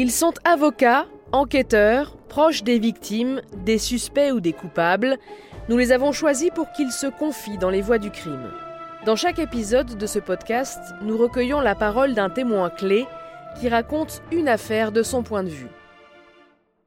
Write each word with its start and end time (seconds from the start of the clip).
Ils 0.00 0.12
sont 0.12 0.32
avocats, 0.44 1.08
enquêteurs, 1.32 2.16
proches 2.28 2.62
des 2.62 2.78
victimes, 2.78 3.42
des 3.64 3.78
suspects 3.78 4.30
ou 4.30 4.38
des 4.38 4.52
coupables. 4.52 5.18
Nous 5.68 5.76
les 5.76 5.90
avons 5.90 6.12
choisis 6.12 6.50
pour 6.54 6.70
qu'ils 6.70 6.92
se 6.92 7.08
confient 7.08 7.58
dans 7.58 7.68
les 7.68 7.82
voies 7.82 7.98
du 7.98 8.12
crime. 8.12 8.52
Dans 9.06 9.16
chaque 9.16 9.40
épisode 9.40 9.98
de 9.98 10.06
ce 10.06 10.20
podcast, 10.20 10.78
nous 11.02 11.16
recueillons 11.16 11.58
la 11.58 11.74
parole 11.74 12.14
d'un 12.14 12.30
témoin 12.30 12.70
clé 12.70 13.06
qui 13.58 13.68
raconte 13.68 14.22
une 14.30 14.46
affaire 14.46 14.92
de 14.92 15.02
son 15.02 15.24
point 15.24 15.42
de 15.42 15.48
vue. 15.48 15.66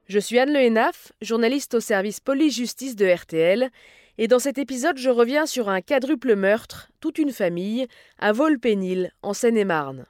Je 0.07 0.19
suis 0.19 0.39
Anne 0.39 0.53
Le 0.53 0.91
journaliste 1.21 1.73
au 1.73 1.81
service 1.81 2.21
police-justice 2.21 2.95
de 2.95 3.13
RTL, 3.13 3.71
et 4.19 4.29
dans 4.29 4.39
cet 4.39 4.57
épisode, 4.57 4.97
je 4.97 5.09
reviens 5.09 5.45
sur 5.45 5.67
un 5.67 5.81
quadruple 5.81 6.37
meurtre, 6.37 6.89
toute 7.01 7.17
une 7.17 7.33
famille, 7.33 7.87
à 8.19 8.31
Volpénil, 8.31 9.11
en 9.21 9.33
Seine-et-Marne. 9.33 10.05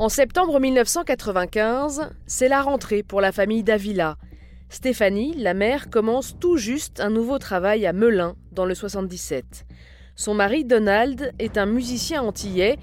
En 0.00 0.08
septembre 0.08 0.60
1995, 0.60 2.08
c'est 2.26 2.48
la 2.48 2.62
rentrée 2.62 3.02
pour 3.02 3.20
la 3.20 3.32
famille 3.32 3.62
Davila. 3.62 4.16
Stéphanie, 4.70 5.34
la 5.36 5.52
mère, 5.52 5.90
commence 5.90 6.38
tout 6.40 6.56
juste 6.56 7.00
un 7.00 7.10
nouveau 7.10 7.38
travail 7.38 7.84
à 7.84 7.92
Melun, 7.92 8.34
dans 8.50 8.64
le 8.64 8.74
77. 8.74 9.66
Son 10.16 10.32
mari 10.32 10.64
Donald 10.64 11.34
est 11.38 11.58
un 11.58 11.66
musicien 11.66 12.22
antillais. 12.22 12.78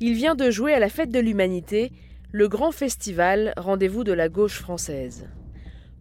Il 0.00 0.14
vient 0.14 0.34
de 0.34 0.50
jouer 0.50 0.72
à 0.72 0.78
la 0.78 0.88
Fête 0.88 1.10
de 1.10 1.18
l'Humanité, 1.18 1.92
le 2.30 2.48
grand 2.48 2.72
festival 2.72 3.52
rendez-vous 3.58 4.02
de 4.02 4.14
la 4.14 4.30
gauche 4.30 4.58
française. 4.58 5.28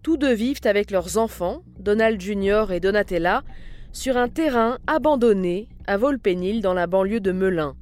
Tous 0.03 0.15
deux 0.15 0.33
vivent 0.33 0.61
avec 0.63 0.89
leurs 0.89 1.17
enfants, 1.17 1.63
Donald 1.79 2.21
Junior 2.21 2.71
et 2.71 2.79
Donatella, 2.79 3.43
sur 3.91 4.15
un 4.15 4.29
terrain 4.29 4.77
abandonné 4.87 5.67
à 5.85 5.97
Volpénil 5.97 6.61
dans 6.61 6.73
la 6.73 6.87
banlieue 6.87 7.19
de 7.19 7.33
Melun. 7.33 7.75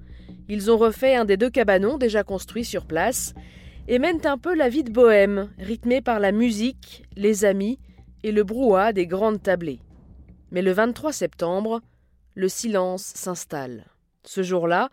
Ils 0.51 0.71
ont 0.71 0.77
refait 0.77 1.13
un 1.13 1.25
des 1.25 1.37
deux 1.37 1.51
cabanons 1.51 1.99
déjà 1.99 2.23
construits 2.23 2.65
sur 2.65 2.85
place 2.85 3.35
et 3.87 3.99
mènent 3.99 4.25
un 4.25 4.39
peu 4.39 4.55
la 4.55 4.67
vie 4.67 4.83
de 4.83 4.91
bohème, 4.91 5.53
rythmée 5.59 6.01
par 6.01 6.19
la 6.19 6.31
musique, 6.31 7.03
les 7.15 7.45
amis 7.45 7.79
et 8.23 8.31
le 8.31 8.43
brouhaha 8.43 8.91
des 8.91 9.05
grandes 9.05 9.43
tablées. 9.43 9.79
Mais 10.49 10.63
le 10.63 10.71
23 10.71 11.13
septembre, 11.13 11.81
le 12.33 12.49
silence 12.49 13.03
s'installe. 13.03 13.85
Ce 14.23 14.41
jour-là, 14.41 14.89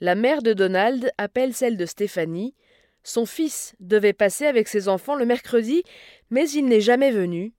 la 0.00 0.14
mère 0.14 0.42
de 0.42 0.52
Donald 0.52 1.10
appelle 1.18 1.54
celle 1.54 1.76
de 1.76 1.86
Stéphanie. 1.86 2.54
Son 3.02 3.26
fils 3.26 3.74
devait 3.80 4.12
passer 4.12 4.46
avec 4.46 4.68
ses 4.68 4.88
enfants 4.88 5.16
le 5.16 5.26
mercredi, 5.26 5.82
mais 6.30 6.48
il 6.50 6.66
n'est 6.66 6.80
jamais 6.80 7.10
venu, 7.10 7.52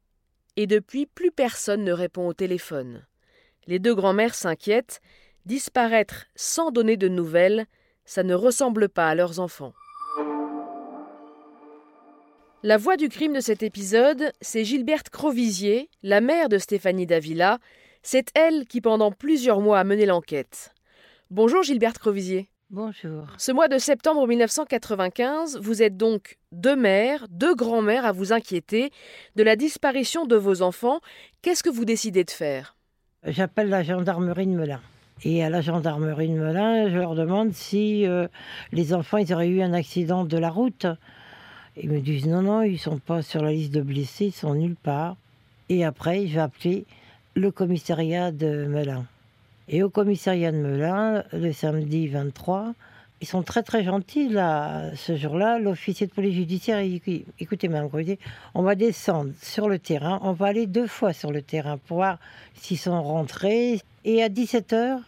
et 0.55 0.67
depuis 0.67 1.05
plus 1.05 1.31
personne 1.31 1.83
ne 1.83 1.91
répond 1.91 2.27
au 2.27 2.33
téléphone. 2.33 3.05
Les 3.67 3.79
deux 3.79 3.94
grands-mères 3.94 4.35
s'inquiètent 4.35 5.02
Disparaître 5.45 6.25
sans 6.36 6.72
donner 6.72 6.97
de 6.97 7.08
nouvelles, 7.08 7.66
ça 8.06 8.23
ne 8.23 8.36
ressemble 8.36 8.89
pas 8.89 9.09
à 9.09 9.16
leurs 9.16 9.39
enfants. 9.39 9.73
La 12.64 12.78
voix 12.78 12.95
du 12.95 13.09
crime 13.09 13.34
de 13.34 13.39
cet 13.39 13.64
épisode, 13.64 14.31
c'est 14.39 14.64
Gilberte 14.64 15.09
Crovisier, 15.09 15.89
la 16.03 16.22
mère 16.22 16.47
de 16.47 16.59
Stéphanie 16.59 17.08
Davila. 17.08 17.58
C'est 18.03 18.30
elle 18.36 18.67
qui, 18.67 18.81
pendant 18.81 19.12
plusieurs 19.12 19.62
mois, 19.62 19.80
a 19.80 19.84
mené 19.84 20.06
l'enquête. 20.06 20.75
Bonjour 21.31 21.64
Gilberte 21.64 21.97
Crovisier. 21.97 22.52
Bonjour. 22.69 23.25
Ce 23.39 23.52
mois 23.52 23.67
de 23.67 23.80
septembre 23.80 24.28
1995, 24.28 25.59
vous 25.59 25.81
êtes 25.81 25.97
donc 25.97 26.38
deux 26.52 26.75
mères, 26.75 27.25
deux 27.30 27.56
grands-mères 27.56 28.06
à 28.06 28.12
vous 28.12 28.31
inquiéter 28.31 28.92
de 29.36 29.42
la 29.42 29.56
disparition 29.56 30.28
de 30.28 30.36
vos 30.36 30.62
enfants. 30.62 31.02
Qu'est-ce 31.42 31.64
que 31.64 31.69
vous 31.69 31.86
décidez 31.86 32.23
de 32.23 32.31
faire? 32.31 32.78
J'appelle 33.23 33.69
la 33.69 33.81
gendarmerie 33.81 34.45
de 34.45 34.52
Melun. 34.52 34.81
Et 35.23 35.44
à 35.44 35.50
la 35.50 35.61
gendarmerie 35.61 36.30
de 36.30 36.33
Melun, 36.33 36.89
je 36.89 36.97
leur 36.97 37.14
demande 37.14 37.53
si 37.53 38.08
euh, 38.08 38.27
les 38.72 38.91
enfants 38.94 39.17
ils 39.17 39.31
auraient 39.33 39.50
eu 39.50 39.61
un 39.61 39.73
accident 39.73 40.25
de 40.25 40.38
la 40.38 40.50
route. 40.50 40.88
Ils 41.78 41.91
me 41.91 42.00
disent 42.00 42.25
non, 42.25 42.41
non, 42.41 42.63
ils 42.63 42.73
ne 42.73 42.78
sont 42.78 42.97
pas 42.97 43.22
sur 43.22 43.44
la 43.44 43.52
liste 43.52 43.72
de 43.72 43.81
blessés, 43.81 44.28
ils 44.28 44.31
sont 44.31 44.55
nulle 44.55 44.75
part. 44.75 45.16
Et 45.69 45.86
après, 45.86 46.25
je 46.25 46.36
vais 46.36 46.41
appeler 46.41 46.85
le 47.35 47.51
commissariat 47.51 48.31
de 48.31 48.66
Melun. 48.66 49.06
Et 49.68 49.84
au 49.84 49.90
commissariat 49.90 50.51
de 50.51 50.57
Melun, 50.57 51.24
le 51.34 51.53
samedi 51.53 52.07
23, 52.07 52.74
ils 53.22 53.28
sont 53.28 53.44
très 53.44 53.62
très 53.62 53.84
gentils 53.84 54.28
là. 54.28 54.90
Ce 54.95 55.16
jour-là, 55.16 55.59
l'officier 55.59 56.07
de 56.07 56.12
police 56.12 56.34
judiciaire, 56.34 56.81
il 56.81 57.00
dit 57.00 57.25
écoutez, 57.40 57.68
madame 57.68 57.90
on 58.56 58.63
va 58.63 58.74
descendre 58.74 59.31
sur 59.40 59.69
le 59.69 59.78
terrain, 59.78 60.19
on 60.24 60.31
va 60.31 60.47
aller 60.47 60.66
deux 60.66 60.88
fois 60.88 61.13
sur 61.13 61.31
le 61.31 61.44
terrain 61.44 61.78
pour 61.78 61.97
voir 61.97 62.18
s'ils 62.56 62.79
sont 62.79 63.03
rentrés. 63.03 63.79
Et 64.03 64.24
à 64.24 64.29
17h, 64.29 65.01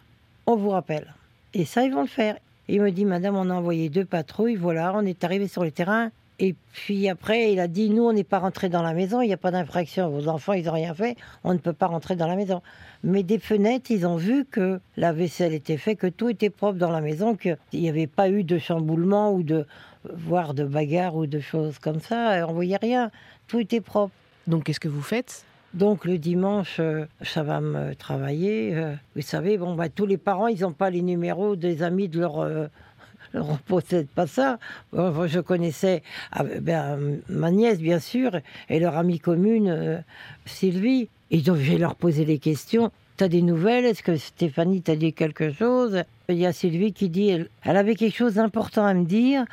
on 0.46 0.56
vous 0.56 0.70
rappelle. 0.70 1.14
Et 1.54 1.66
ça, 1.66 1.84
ils 1.84 1.94
vont 1.94 2.02
le 2.02 2.08
faire. 2.08 2.38
il 2.68 2.81
me 2.81 2.92
dit, 2.92 3.06
madame, 3.06 3.36
on 3.36 3.50
a 3.50 3.54
envoyé 3.54 3.90
deux 3.90 4.06
patrouilles, 4.06 4.56
voilà, 4.56 4.94
on 4.96 5.06
est 5.06 5.24
arrivé 5.24 5.48
sur 5.48 5.64
le 5.64 5.72
terrain. 5.72 6.12
Et 6.40 6.56
puis 6.74 7.08
après, 7.09 7.54
il 7.54 7.59
a 7.59 7.68
dit, 7.68 7.90
nous, 7.90 8.04
on 8.04 8.14
n'est 8.14 8.24
pas 8.24 8.40
rentré 8.40 8.68
dans 8.68 8.81
la 8.81 8.94
maison, 8.94 9.22
il 9.22 9.28
n'y 9.28 9.34
a 9.34 9.38
pas 9.38 9.52
d'infraction, 9.52 10.09
vos 10.09 10.28
enfants, 10.28 10.54
ils 10.54 10.66
n'ont 10.66 10.74
rien 10.74 10.94
fait, 10.94 11.16
on 11.44 11.54
ne 11.54 11.59
peut 11.59 11.74
pas 11.74 11.86
rentrer 11.86 12.16
dans 12.16 12.28
la 12.28 12.36
maison. 12.36 12.62
Mais 13.04 13.22
des 13.22 13.38
fenêtres, 13.38 13.92
ils 13.92 14.08
ont 14.08 14.16
vu 14.16 14.46
que 14.46 14.80
la 14.98 15.14
vaisselle 15.14 15.54
était 15.54 15.78
faite, 15.78 16.00
que 16.00 16.08
tout 16.08 16.30
était 16.30 16.50
propre 16.50 16.80
dans 16.80 16.90
la 16.90 17.02
maison, 17.02 17.36
qu'il 17.36 17.58
n'y 17.74 17.88
avait 17.88 18.08
pas 18.08 18.30
eu 18.30 18.44
de 18.44 18.58
chamboulement 18.58 19.31
ou 19.31 19.44
de, 19.44 19.66
voire 20.12 20.54
de 20.54 20.64
bagarre 20.64 21.16
ou 21.16 21.28
de 21.28 21.40
choses 21.40 21.78
comme 21.78 22.00
ça, 22.00 22.46
on 22.50 22.54
voyait 22.54 22.78
rien, 22.78 23.12
tout 23.48 23.60
était 23.60 23.81
propre. 23.81 24.14
Donc 24.48 24.64
qu'est-ce 24.64 24.80
que 24.80 24.90
vous 24.90 25.02
faites? 25.04 25.46
Donc 25.74 26.06
le 26.06 26.20
dimanche, 26.20 26.78
euh, 26.80 27.06
ça 27.24 27.42
va 27.42 27.60
me 27.60 27.96
travailler. 27.96 28.76
Euh, 28.76 28.94
vous 29.16 29.24
savez, 29.24 29.58
bon, 29.58 29.74
bah, 29.74 29.90
tous 29.90 30.06
les 30.06 30.18
parents, 30.18 30.48
ils 30.48 30.62
n'ont 30.62 30.72
pas 30.72 30.92
les 30.92 31.02
numéros 31.02 31.56
des 31.56 31.82
amis 31.82 32.08
de 32.08 32.20
leur... 32.20 32.40
Euh, 32.40 32.68
leur 33.34 33.58
possède 33.58 34.08
pas 34.08 34.28
ça. 34.28 34.60
je 34.94 35.40
connaissais 35.40 36.04
ah, 36.32 36.44
ben, 36.44 37.20
ma 37.30 37.50
nièce, 37.50 37.80
bien 37.80 37.98
sûr, 37.98 38.38
et 38.70 38.80
leur 38.80 38.96
amie 38.96 39.18
commune, 39.18 40.04
Sylvie. 40.46 41.10
Et 41.32 41.42
donc, 41.42 41.58
je 41.58 41.72
vais 41.72 41.80
leur 41.80 41.96
poser 41.96 42.26
des 42.26 42.38
questions. 42.38 42.92
Tu 43.18 43.24
as 43.24 43.30
des 43.30 43.42
nouvelles? 43.42 43.86
Est-ce 43.86 44.04
que 44.04 44.18
Stéphanie 44.18 44.84
t'a 44.84 44.96
dit 44.96 45.14
quelque 45.14 45.52
chose? 45.52 46.04
Il 46.30 46.36
y 46.36 46.46
a 46.46 46.54
Sylvie 46.54 46.94
qui 46.94 47.10
dit 47.10 47.30
elle, 47.30 47.50
avait 47.64 47.96
quelque 47.96 48.16
chose 48.16 48.36
d'important 48.36 48.86
à 48.86 48.94
me 48.94 49.06
dire, 49.06 49.46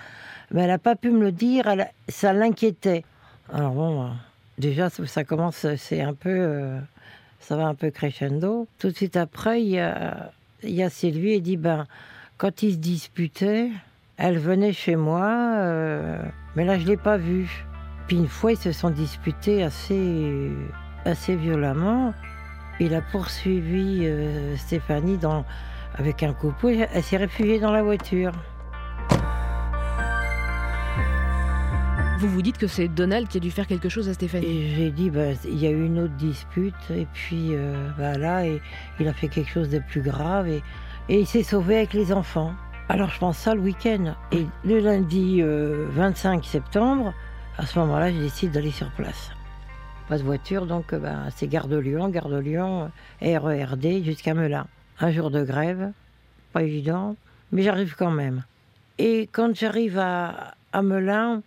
mais 0.51 0.63
elle 0.63 0.69
n'a 0.69 0.79
pas 0.79 0.97
pu 0.97 1.11
me 1.11 1.23
le 1.23 1.33
dire. 1.33 1.65
ça 2.09 2.35
l'inquiétait. 2.35 3.03
Alors 3.51 3.73
bon, 3.73 4.11
Déjà, 4.60 4.91
ça 4.91 5.25
commence, 5.25 5.66
c'est 5.76 6.03
un 6.03 6.12
peu, 6.12 6.28
euh, 6.28 6.78
ça 7.41 7.56
va 7.56 7.65
un 7.65 7.75
peu 7.75 7.91
crescendo. 7.91 8.69
Tout 8.78 8.91
de 8.91 8.94
suite 8.94 9.16
après, 9.16 9.62
il 9.62 9.71
y 9.71 10.82
a, 10.82 10.91
Sylvie 10.91 11.31
et 11.31 11.41
dit, 11.41 11.56
ben, 11.56 11.87
quand 12.37 12.62
ils 12.62 12.72
se 12.75 12.76
disputaient, 12.76 13.71
elle 14.19 14.38
venait 14.38 14.75
chez 14.75 14.97
moi, 14.97 15.31
euh, 15.31 16.22
mais 16.56 16.66
là, 16.66 16.78
je 16.78 16.87
l'ai 16.87 16.98
pas 16.98 17.16
vue. 17.16 17.65
Puis 18.06 18.19
une 18.19 18.28
fois, 18.28 18.53
ils 18.53 18.59
se 18.59 18.72
sont 18.72 18.91
disputés 18.91 19.62
assez, 19.62 20.50
assez 21.06 21.37
violemment. 21.37 22.12
Il 22.81 22.94
a 22.94 23.00
poursuivi 23.00 24.00
euh, 24.03 24.59
Stéphanie 24.59 25.19
avec 25.94 26.22
un 26.22 26.34
coupeau. 26.34 26.69
Elle 26.69 27.03
s'est 27.03 27.16
réfugiée 27.16 27.60
dans 27.60 27.72
la 27.72 27.82
voiture. 27.82 28.32
Vous 32.21 32.29
vous 32.29 32.43
dites 32.43 32.59
que 32.59 32.67
c'est 32.67 32.87
Donald 32.87 33.29
qui 33.29 33.39
a 33.39 33.41
dû 33.41 33.51
faire 33.51 33.67
quelque 33.67 33.89
chose 33.89 34.11
à 34.11 34.13
Stéphanie. 34.13 34.47
Et 34.47 34.75
j'ai 34.77 34.91
dit, 34.91 35.09
bah, 35.09 35.33
il 35.47 35.59
y 35.59 35.67
a 35.67 35.71
eu 35.71 35.87
une 35.87 36.01
autre 36.01 36.13
dispute, 36.17 36.75
et 36.91 37.07
puis 37.15 37.55
euh, 37.55 37.89
bah, 37.97 38.19
là, 38.19 38.45
et, 38.45 38.61
il 38.99 39.09
a 39.09 39.15
fait 39.15 39.29
quelque 39.29 39.51
chose 39.51 39.71
de 39.71 39.79
plus 39.79 40.03
grave, 40.03 40.47
et, 40.47 40.63
il 41.09 41.27
s'est 41.27 41.43
sauvé 41.43 41.79
avec 41.79 41.95
les 41.95 42.13
enfants. 42.13 42.53
Alors 42.91 43.09
je 43.09 43.19
pense 43.19 43.39
ça 43.39 43.55
le 43.55 43.63
week-end. 43.63 44.17
Et 44.33 44.45
le 44.67 44.81
lundi 44.81 45.41
25 45.41 46.41
euh, 46.41 46.43
septembre, 46.43 47.15
à 47.57 47.65
ce 47.65 47.79
moment-là, 47.79 48.13
je 48.13 48.19
décide 48.19 48.53
d'aller 48.53 48.71
sur 48.71 48.91
place. 48.91 49.31
Pas 50.07 50.19
de 50.19 50.23
voiture, 50.23 50.67
donc 50.67 50.95
bah, 50.95 51.21
c'est 51.35 51.47
Gare 51.47 51.69
de 51.69 51.79
Lyon, 51.79 52.11
Gare 52.11 52.29
de 52.29 52.39
Lyon, 52.39 52.91
RERD 53.23 54.05
jusqu'à 54.05 54.35
Melun. 54.35 54.67
Un 55.01 55.11
jour 55.11 55.31
de 55.31 55.43
grève, 55.43 55.93
pas 56.53 56.65
évident, 56.65 57.17
mais 57.51 57.63
j'arrive 57.63 57.95
quand 57.97 58.11
même. 58.11 58.45
Et 58.99 59.27
quand 59.33 59.57
j'arrive 59.57 59.99
à, 59.99 60.53
à 60.75 60.83
Melun, 60.83 61.41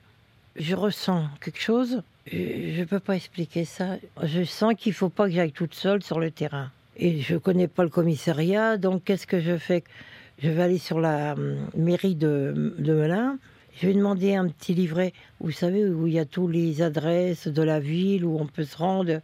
je 0.56 0.76
ressens 0.76 1.26
quelque 1.42 1.62
chose. 1.62 2.02
Je 2.32 2.80
ne 2.80 2.86
peux 2.86 3.00
pas 3.00 3.16
expliquer 3.16 3.66
ça. 3.66 3.98
Je 4.22 4.44
sens 4.44 4.74
qu'il 4.78 4.92
ne 4.92 4.96
faut 4.96 5.10
pas 5.10 5.26
que 5.26 5.34
j'aille 5.34 5.52
toute 5.52 5.74
seule 5.74 6.04
sur 6.04 6.20
le 6.20 6.32
terrain. 6.32 6.72
Et 6.98 7.22
je 7.22 7.34
ne 7.34 7.40
connais 7.40 7.68
pas 7.68 7.84
le 7.84 7.90
commissariat, 7.90 8.78
donc 8.78 9.04
qu'est-ce 9.04 9.28
que 9.28 9.40
je 9.40 9.58
fais? 9.58 9.84
Je 10.42 10.50
vais 10.50 10.62
aller 10.62 10.78
sur 10.78 11.00
la 11.00 11.34
hum, 11.34 11.58
mairie 11.76 12.16
de, 12.16 12.76
de 12.78 12.94
Melun. 12.94 13.38
Je 13.76 13.88
vais 13.88 13.94
demander 13.94 14.36
un 14.36 14.48
petit 14.48 14.76
livret, 14.76 15.14
vous 15.40 15.52
savez, 15.52 15.86
où 15.86 16.06
il 16.06 16.14
y 16.14 16.20
a 16.20 16.26
toutes 16.26 16.52
les 16.52 16.82
adresses 16.82 17.48
de 17.48 17.62
la 17.64 17.80
ville, 17.80 18.24
où 18.24 18.40
on 18.40 18.46
peut 18.46 18.64
se 18.64 18.78
rendre. 18.78 19.20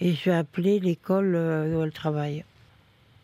Et 0.00 0.12
je 0.12 0.24
vais 0.24 0.36
appeler 0.36 0.80
l'école 0.80 1.34
euh, 1.36 1.76
où 1.76 1.82
elle 1.82 1.92
travaille. 1.92 2.44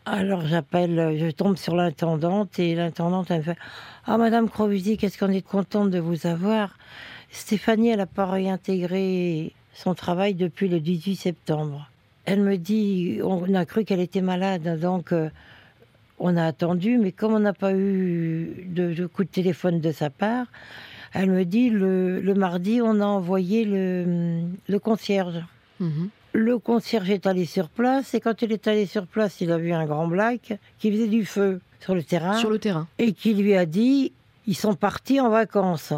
Alors 0.05 0.47
j'appelle, 0.47 1.15
je 1.19 1.29
tombe 1.29 1.57
sur 1.57 1.75
l'intendante 1.75 2.57
et 2.57 2.73
l'intendante 2.73 3.29
elle 3.29 3.37
me 3.37 3.43
fait 3.43 3.57
Ah 4.05 4.17
Madame 4.17 4.49
Crovisi, 4.49 4.97
qu'est-ce 4.97 5.17
qu'on 5.17 5.31
est 5.31 5.45
contente 5.45 5.91
de 5.91 5.99
vous 5.99 6.25
avoir. 6.25 6.75
Stéphanie, 7.31 7.89
elle 7.89 7.97
n'a 7.97 8.05
pas 8.05 8.25
réintégré 8.25 9.53
son 9.73 9.93
travail 9.95 10.33
depuis 10.35 10.67
le 10.67 10.79
18 10.79 11.15
septembre. 11.15 11.89
Elle 12.25 12.41
me 12.41 12.57
dit, 12.57 13.19
on 13.23 13.53
a 13.53 13.65
cru 13.65 13.83
qu'elle 13.85 13.99
était 14.01 14.21
malade, 14.21 14.79
donc 14.79 15.11
euh, 15.11 15.29
on 16.19 16.37
a 16.37 16.45
attendu, 16.45 16.97
mais 16.97 17.11
comme 17.11 17.33
on 17.33 17.39
n'a 17.39 17.53
pas 17.53 17.73
eu 17.73 18.65
de, 18.67 19.05
coup 19.07 19.23
de 19.23 19.29
téléphone 19.29 19.79
de 19.79 19.91
sa 19.91 20.09
part, 20.09 20.45
Elle 21.13 21.29
me 21.31 21.43
dit 21.43 21.69
le, 21.69 22.21
le 22.21 22.33
mardi, 22.35 22.79
on 22.81 23.01
a 23.01 23.05
envoyé 23.05 23.65
le, 23.65 24.43
le 24.67 24.79
concierge. 24.79 25.43
Mhm. 25.79 26.09
Le 26.33 26.57
concierge 26.59 27.09
est 27.09 27.25
allé 27.27 27.43
sur 27.45 27.67
place 27.67 28.13
et 28.13 28.21
quand 28.21 28.41
il 28.41 28.51
est 28.53 28.65
allé 28.67 28.85
sur 28.85 29.05
place, 29.07 29.41
il 29.41 29.51
a 29.51 29.57
vu 29.57 29.73
un 29.73 29.85
grand 29.85 30.07
black 30.07 30.53
qui 30.79 30.89
faisait 30.91 31.09
du 31.09 31.25
feu 31.25 31.59
sur 31.81 31.95
le 31.95 32.03
terrain 32.03 32.37
Sur 32.37 32.49
le 32.49 32.59
terrain. 32.59 32.87
et 32.97 33.11
qui 33.11 33.33
lui 33.33 33.55
a 33.57 33.65
dit 33.65 34.13
ils 34.47 34.55
sont 34.55 34.75
partis 34.75 35.19
en 35.19 35.29
vacances. 35.29 35.93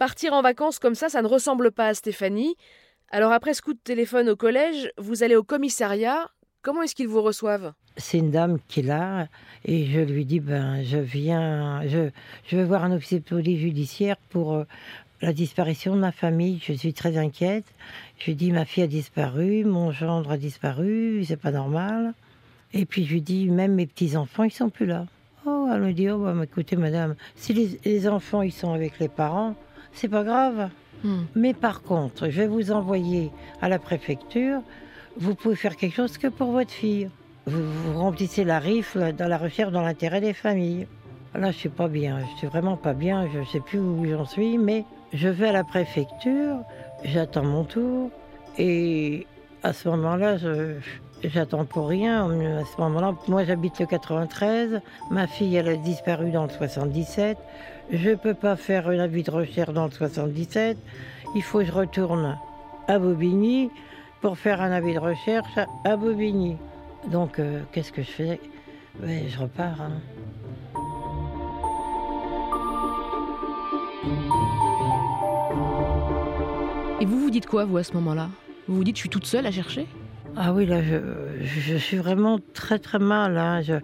Partir 0.00 0.32
en 0.32 0.40
vacances 0.40 0.78
comme 0.78 0.94
ça, 0.94 1.10
ça 1.10 1.20
ne 1.20 1.26
ressemble 1.26 1.72
pas 1.72 1.88
à 1.88 1.92
Stéphanie. 1.92 2.56
Alors 3.10 3.32
après 3.32 3.52
ce 3.52 3.60
coup 3.60 3.74
de 3.74 3.78
téléphone 3.78 4.30
au 4.30 4.34
collège, 4.34 4.90
vous 4.96 5.22
allez 5.22 5.36
au 5.36 5.42
commissariat. 5.42 6.30
Comment 6.62 6.80
est-ce 6.80 6.94
qu'ils 6.94 7.06
vous 7.06 7.20
reçoivent? 7.20 7.74
C'est 7.98 8.16
une 8.16 8.30
dame 8.30 8.56
qui 8.66 8.80
est 8.80 8.84
là 8.84 9.28
et 9.66 9.84
je 9.84 10.00
lui 10.00 10.24
dis 10.24 10.40
ben 10.40 10.82
je 10.82 10.96
viens, 10.96 11.86
je, 11.86 12.08
je 12.46 12.56
vais 12.56 12.64
voir 12.64 12.82
un 12.82 12.92
officier 12.92 13.18
de 13.18 13.24
police 13.24 13.60
judiciaire 13.60 14.16
pour 14.30 14.54
euh, 14.54 14.64
la 15.20 15.34
disparition 15.34 15.94
de 15.94 16.00
ma 16.00 16.12
famille. 16.12 16.58
Je 16.64 16.72
suis 16.72 16.94
très 16.94 17.18
inquiète. 17.18 17.66
Je 18.20 18.24
lui 18.24 18.36
dis 18.36 18.52
ma 18.52 18.64
fille 18.64 18.84
a 18.84 18.86
disparu, 18.86 19.66
mon 19.66 19.92
gendre 19.92 20.30
a 20.30 20.38
disparu, 20.38 21.22
c'est 21.26 21.36
pas 21.36 21.50
normal. 21.50 22.14
Et 22.72 22.86
puis 22.86 23.04
je 23.04 23.12
lui 23.12 23.20
dis 23.20 23.50
même 23.50 23.74
mes 23.74 23.86
petits 23.86 24.16
enfants 24.16 24.44
ils 24.44 24.50
sont 24.50 24.70
plus 24.70 24.86
là. 24.86 25.04
Oh 25.44 25.68
elle 25.70 25.82
me 25.82 25.92
dit 25.92 26.08
oh 26.08 26.16
bah, 26.16 26.34
écoutez 26.42 26.76
madame 26.76 27.16
si 27.36 27.52
les, 27.52 27.78
les 27.84 28.08
enfants 28.08 28.40
ils 28.40 28.50
sont 28.50 28.72
avec 28.72 28.98
les 28.98 29.08
parents 29.08 29.56
c'est 29.92 30.08
pas 30.08 30.24
grave. 30.24 30.70
Hmm. 31.04 31.22
Mais 31.34 31.54
par 31.54 31.82
contre, 31.82 32.28
je 32.28 32.42
vais 32.42 32.46
vous 32.46 32.72
envoyer 32.72 33.30
à 33.60 33.68
la 33.68 33.78
préfecture. 33.78 34.60
Vous 35.16 35.34
pouvez 35.34 35.56
faire 35.56 35.76
quelque 35.76 35.94
chose 35.94 36.18
que 36.18 36.28
pour 36.28 36.52
votre 36.52 36.70
fille. 36.70 37.08
Vous, 37.46 37.62
vous 37.62 37.98
remplissez 37.98 38.44
la 38.44 38.58
rifle 38.58 39.12
dans 39.12 39.28
la 39.28 39.38
recherche 39.38 39.72
dans 39.72 39.82
l'intérêt 39.82 40.20
des 40.20 40.34
familles. 40.34 40.86
Là, 41.34 41.52
je 41.52 41.56
suis 41.56 41.68
pas 41.68 41.88
bien. 41.88 42.20
Je 42.20 42.38
suis 42.38 42.46
vraiment 42.46 42.76
pas 42.76 42.92
bien. 42.92 43.28
Je 43.32 43.44
sais 43.50 43.60
plus 43.60 43.78
où 43.78 44.04
j'en 44.04 44.26
suis, 44.26 44.58
mais 44.58 44.84
je 45.12 45.28
vais 45.28 45.48
à 45.48 45.52
la 45.52 45.64
préfecture. 45.64 46.58
J'attends 47.04 47.44
mon 47.44 47.64
tour. 47.64 48.10
Et 48.58 49.26
à 49.62 49.72
ce 49.72 49.88
moment-là, 49.88 50.36
je, 50.36 50.76
j'attends 51.24 51.64
pour 51.64 51.88
rien. 51.88 52.24
À 52.30 52.64
ce 52.64 52.80
moment-là, 52.80 53.14
moi, 53.28 53.44
j'habite 53.44 53.78
le 53.80 53.86
93. 53.86 54.80
Ma 55.10 55.26
fille, 55.26 55.56
elle 55.56 55.68
a 55.68 55.76
disparu 55.76 56.30
dans 56.30 56.44
le 56.44 56.50
77. 56.50 57.36
Je 57.92 58.10
peux 58.14 58.34
pas 58.34 58.56
faire 58.56 58.88
un 58.88 58.98
avis 58.98 59.22
de 59.22 59.30
recherche 59.30 59.72
dans 59.72 59.86
le 59.86 59.90
77. 59.90 60.76
Il 61.34 61.42
faut 61.42 61.58
que 61.58 61.64
je 61.64 61.72
retourne 61.72 62.36
à 62.88 62.98
Bobigny 62.98 63.70
pour 64.20 64.36
faire 64.38 64.60
un 64.60 64.70
avis 64.72 64.94
de 64.94 64.98
recherche 65.00 65.56
à- 65.56 65.66
à 65.88 65.96
Bobigny. 65.96 66.56
Donc, 67.10 67.38
euh, 67.38 67.60
qu'est-ce 67.72 67.92
que 67.92 68.02
je 68.02 68.10
fais? 68.10 68.40
Ben, 69.00 69.24
Je 69.28 69.38
repars. 69.38 69.80
hein. 69.80 69.92
Et 77.00 77.06
vous 77.06 77.18
vous 77.18 77.30
dites 77.30 77.46
quoi, 77.46 77.64
vous, 77.64 77.78
à 77.78 77.82
ce 77.84 77.92
moment-là? 77.94 78.28
Vous 78.68 78.76
vous 78.76 78.84
dites, 78.84 78.96
je 78.96 79.00
suis 79.00 79.08
toute 79.08 79.26
seule 79.26 79.46
à 79.46 79.50
chercher? 79.50 79.86
Ah 80.36 80.52
oui, 80.52 80.66
là, 80.66 80.82
je, 80.82 80.96
je 81.44 81.76
suis 81.76 81.96
vraiment 81.96 82.38
très 82.54 82.78
très 82.78 82.98
mal. 82.98 83.36
hein. 83.36 83.62
Je, 83.62 83.74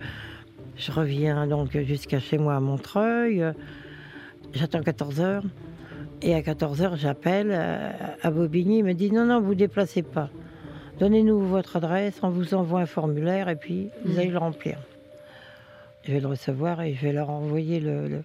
je 0.76 0.92
reviens 0.92 1.46
donc 1.46 1.76
jusqu'à 1.78 2.20
chez 2.20 2.38
moi 2.38 2.56
à 2.56 2.60
Montreuil. 2.60 3.44
J'attends 4.54 4.80
14 4.82 5.20
heures. 5.20 5.42
Et 6.22 6.34
à 6.34 6.42
14 6.42 6.80
heures, 6.82 6.96
j'appelle 6.96 7.48
euh, 7.50 7.90
à 8.22 8.30
Bobigny. 8.30 8.78
Il 8.78 8.84
me 8.84 8.94
dit 8.94 9.10
non, 9.10 9.26
non, 9.26 9.40
vous 9.40 9.54
déplacez 9.54 10.02
pas. 10.02 10.30
Donnez-nous 10.98 11.40
votre 11.40 11.76
adresse, 11.76 12.14
on 12.22 12.30
vous 12.30 12.54
envoie 12.54 12.80
un 12.80 12.86
formulaire 12.86 13.50
et 13.50 13.56
puis 13.56 13.88
vous 14.04 14.12
Mhm. 14.12 14.18
allez 14.18 14.30
le 14.30 14.38
remplir. 14.38 14.78
Je 16.04 16.12
vais 16.12 16.20
le 16.20 16.26
recevoir 16.28 16.80
et 16.80 16.94
je 16.94 17.02
vais 17.02 17.12
leur 17.12 17.28
envoyer 17.28 17.80
le, 17.80 18.08
le- 18.08 18.22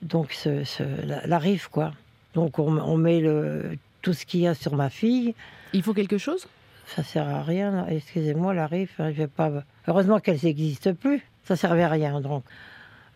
donc 0.00 0.32
ce- 0.32 0.64
ce- 0.64 0.82
la, 1.06 1.26
la 1.26 1.38
rive, 1.38 1.68
quoi. 1.70 1.92
Donc 2.34 2.58
on, 2.58 2.78
on 2.78 2.96
met 2.96 3.20
le, 3.20 3.76
tout 4.00 4.14
ce 4.14 4.24
qu'il 4.24 4.40
y 4.40 4.46
a 4.46 4.54
sur 4.54 4.74
ma 4.76 4.88
fille. 4.88 5.34
Il 5.74 5.82
faut 5.82 5.92
quelque 5.92 6.16
chose? 6.16 6.46
Ça 6.94 7.02
sert 7.02 7.28
à 7.28 7.42
rien. 7.42 7.86
Excusez-moi, 7.88 8.54
la 8.54 8.66
RIF, 8.66 9.00
hein, 9.00 9.10
je 9.10 9.16
vais 9.16 9.26
pas. 9.26 9.50
Heureusement 9.88 10.20
qu'elle 10.20 10.38
n'existe 10.42 10.92
plus. 10.92 11.22
Ça 11.44 11.56
servait 11.56 11.82
à 11.82 11.88
rien, 11.88 12.20
donc. 12.20 12.44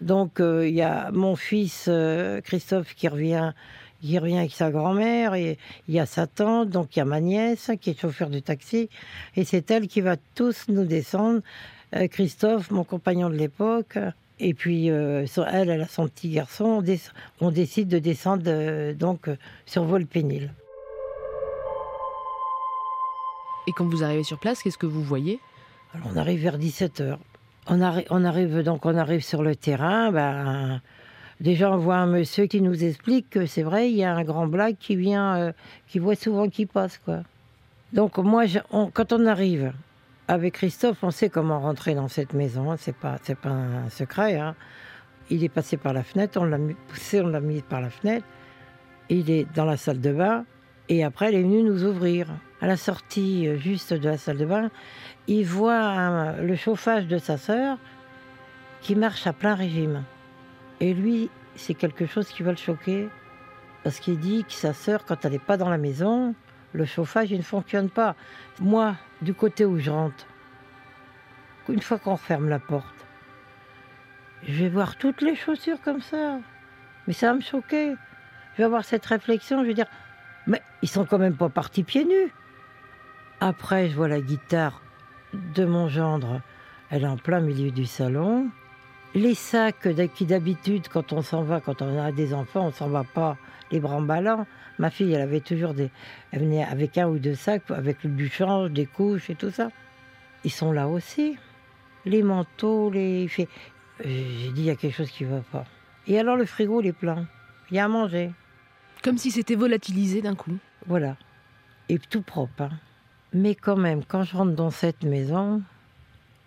Donc 0.01 0.41
euh, 0.41 0.67
il 0.67 0.75
y 0.75 0.83
a 0.83 1.11
mon 1.13 1.37
fils 1.37 1.87
euh, 1.89 2.41
Christophe 2.41 2.95
qui 2.95 3.07
revient, 3.09 3.53
qui 4.01 4.19
revient 4.19 4.39
avec 4.39 4.53
sa 4.53 4.71
grand-mère 4.71 5.35
et 5.35 5.59
il 5.89 5.95
y 5.95 6.01
a 6.01 6.07
sa 6.07 6.27
tante, 6.27 6.71
donc 6.71 6.97
il 6.97 7.01
y 7.01 7.03
a 7.03 7.05
ma 7.05 7.21
nièce 7.21 7.71
qui 7.83 7.91
est 7.91 8.01
chauffeur 8.01 8.31
de 8.31 8.39
taxi 8.39 8.89
et 9.37 9.45
c'est 9.45 9.71
elle 9.71 9.89
qui 9.89 10.01
va 10.01 10.17
tous 10.35 10.69
nous 10.69 10.85
descendre. 10.87 11.43
Euh, 11.95 12.09
Christophe, 12.09 12.71
mon 12.71 12.83
compagnon 12.85 13.29
de 13.31 13.37
l'époque. 13.37 13.99
Et 14.43 14.55
puis, 14.55 14.87
elle, 14.87 15.29
elle 15.69 15.83
a 15.83 15.87
son 15.87 16.09
petit 16.09 16.31
garçon. 16.31 16.65
On, 16.65 16.81
dé- 16.83 16.99
on 17.43 17.51
décide 17.51 17.89
de 17.89 17.99
descendre 17.99 18.93
donc 18.95 19.29
sur 19.67 19.85
Volpénil. 19.85 20.51
Et 23.71 23.73
quand 23.73 23.85
vous 23.87 24.03
arrivez 24.03 24.25
sur 24.25 24.41
place, 24.41 24.65
qu'est-ce 24.65 24.79
que 24.79 24.87
vous 24.87 25.03
voyez? 25.03 25.39
On 26.13 26.17
arrive 26.17 26.41
vers 26.43 26.59
17h. 26.59 27.19
On, 27.69 27.79
arri- 27.79 28.07
on 28.11 28.25
arrive 28.25 28.63
donc 28.65 28.85
on 28.85 28.97
arrive 28.97 29.23
sur 29.23 29.45
le 29.45 29.55
terrain. 29.55 30.11
Ben, 30.11 30.81
déjà, 31.41 31.71
on 31.71 31.77
voit 31.77 31.99
un 31.99 32.07
monsieur 32.07 32.47
qui 32.47 32.61
nous 32.63 32.83
explique 32.83 33.31
que 33.31 33.47
c'est 33.47 33.63
vrai, 33.63 33.89
il 33.93 33.97
y 33.97 34.03
a 34.03 34.13
un 34.13 34.25
grand 34.25 34.49
black 34.49 34.77
qui 34.81 34.97
vient, 34.97 35.37
euh, 35.37 35.53
qui 35.87 36.01
voit 36.01 36.17
souvent 36.17 36.49
qui 36.49 36.67
passe. 36.67 36.99
quoi. 36.99 37.21
Donc, 37.93 38.19
moi, 38.19 38.43
quand 38.93 39.13
on 39.13 39.25
arrive 39.27 39.73
avec 40.27 40.55
Christophe, 40.55 40.99
on 41.05 41.13
sait 41.13 41.29
comment 41.29 41.61
rentrer 41.61 41.95
dans 41.95 42.09
cette 42.09 42.33
maison. 42.35 42.73
hein. 42.73 42.77
C'est 42.77 42.97
pas, 42.97 43.19
pas 43.41 43.51
un 43.51 43.89
secret. 43.89 44.37
hein. 44.37 44.57
Il 45.31 45.45
est 45.45 45.49
passé 45.49 45.77
par 45.77 45.93
la 45.93 46.03
fenêtre, 46.03 46.41
on 46.41 46.45
l'a 46.45 46.59
poussé, 46.89 47.21
on 47.21 47.29
l'a 47.29 47.39
mis 47.41 47.63
par 47.63 47.81
la 47.81 47.91
fenêtre. 47.91 48.27
Il 49.11 49.31
est 49.31 49.47
dans 49.55 49.65
la 49.65 49.77
salle 49.77 50.01
de 50.01 50.13
bain. 50.13 50.45
Et 50.89 51.05
après, 51.05 51.29
elle 51.29 51.37
est 51.37 51.43
venue 51.43 51.63
nous 51.63 51.85
ouvrir. 51.85 52.27
À 52.61 52.67
la 52.67 52.77
sortie 52.77 53.49
euh, 53.49 53.57
juste 53.57 53.93
de 53.93 54.09
la 54.09 54.19
salle 54.19 54.37
de 54.39 54.45
bain, 54.45 54.71
il 55.27 55.45
voit 55.47 56.33
le 56.41 56.57
chauffage 56.57 57.07
de 57.07 57.19
sa 57.19 57.37
sœur 57.39 57.79
qui 58.81 58.95
marche 58.95 59.27
à 59.27 59.33
plein 59.33 59.55
régime. 59.55 60.05
Et 60.81 60.95
lui, 60.95 61.31
c'est 61.57 61.75
quelque 61.75 62.07
chose 62.07 62.29
qui 62.29 62.43
va 62.43 62.51
le 62.51 62.57
choquer. 62.57 63.09
Parce 63.83 63.99
qu'il 63.99 64.19
dit 64.19 64.45
que 64.45 64.53
sa 64.53 64.75
sœur, 64.75 65.05
quand 65.05 65.25
elle 65.25 65.33
n'est 65.33 65.39
pas 65.39 65.57
dans 65.57 65.71
la 65.71 65.79
maison, 65.79 66.35
le 66.73 66.85
chauffage 66.85 67.33
ne 67.33 67.43
fonctionne 67.43 67.89
pas. 67.89 68.15
Moi, 68.61 68.95
du 69.23 69.35
côté 69.35 69.65
où 69.65 69.79
je 69.79 69.91
rentre, 69.91 70.27
une 71.69 71.81
fois 71.81 71.99
qu'on 71.99 72.17
ferme 72.17 72.49
la 72.49 72.59
porte, 72.59 73.07
je 74.43 74.65
vais 74.65 74.69
voir 74.69 74.97
toutes 74.97 75.23
les 75.23 75.35
chaussures 75.35 75.81
comme 75.83 76.01
ça. 76.01 76.39
Mais 77.07 77.13
ça 77.13 77.29
va 77.29 77.35
me 77.35 77.41
choquer. 77.41 77.95
Je 78.53 78.59
vais 78.59 78.65
avoir 78.65 78.85
cette 78.85 79.07
réflexion, 79.07 79.63
je 79.63 79.69
vais 79.69 79.75
dire, 79.75 79.87
mais 80.47 80.61
ils 80.83 80.89
sont 80.89 81.05
quand 81.05 81.19
même 81.19 81.37
pas 81.37 81.49
partis 81.49 81.83
pieds 81.83 82.05
nus. 82.05 82.33
Après, 83.41 83.89
je 83.89 83.97
vois 83.97 84.09
la 84.09 84.21
guitare 84.21 84.83
de 85.33 85.65
mon 85.65 85.89
gendre, 85.89 86.43
elle 86.91 87.05
est 87.05 87.09
en 87.09 87.17
plein 87.17 87.41
milieu 87.41 87.71
du 87.71 87.87
salon. 87.87 88.51
Les 89.15 89.35
sacs 89.35 89.89
qui 90.15 90.27
d'habitude, 90.27 90.89
quand 90.89 91.13
on 91.13 91.23
s'en 91.23 91.43
va, 91.43 91.61
quand 91.61 91.83
on 91.83 91.99
a 91.99 92.13
des 92.13 92.35
enfants, 92.35 92.67
on 92.67 92.73
s'en 92.73 92.89
va 92.89 93.03
pas 93.03 93.39
les 93.71 93.81
bras 93.81 93.97
en 93.97 94.03
ballants. 94.03 94.47
Ma 94.79 94.91
fille, 94.91 95.13
elle 95.13 95.23
avait 95.23 95.41
toujours 95.41 95.73
des, 95.73 95.91
elle 96.33 96.41
venait 96.41 96.65
avec 96.65 96.99
un 96.99 97.09
ou 97.09 97.19
deux 97.19 97.35
sacs, 97.35 97.71
avec 97.71 98.07
du 98.07 98.29
change, 98.29 98.71
des 98.73 98.87
couches 98.87 99.31
et 99.31 99.35
tout 99.35 99.51
ça. 99.51 99.71
Ils 100.45 100.51
sont 100.51 100.73
là 100.73 100.87
aussi. 100.89 101.39
Les 102.05 102.23
manteaux, 102.23 102.91
les. 102.91 103.27
J'ai 103.29 103.47
dit, 104.05 104.53
il 104.57 104.65
y 104.65 104.71
a 104.71 104.77
quelque 104.77 104.97
chose 104.97 105.11
qui 105.11 105.25
va 105.25 105.41
pas. 105.53 105.65
Et 106.07 106.19
alors 106.19 106.37
le 106.37 106.45
frigo, 106.45 106.81
il 106.81 106.89
est 106.89 106.93
plein. 106.93 107.27
Il 107.71 107.77
y 107.77 107.79
a 107.79 107.85
à 107.85 107.89
manger. 107.89 108.33
Comme 109.03 109.19
si 109.19 109.31
c'était 109.31 109.55
volatilisé 109.55 110.23
d'un 110.23 110.35
coup. 110.35 110.57
Voilà. 110.87 111.17
Et 111.89 111.99
tout 111.99 112.23
propre. 112.23 112.63
hein. 112.63 112.71
Mais 113.33 113.55
quand 113.55 113.77
même, 113.77 114.05
quand 114.05 114.25
je 114.25 114.37
rentre 114.37 114.53
dans 114.53 114.71
cette 114.71 115.05
maison, 115.05 115.63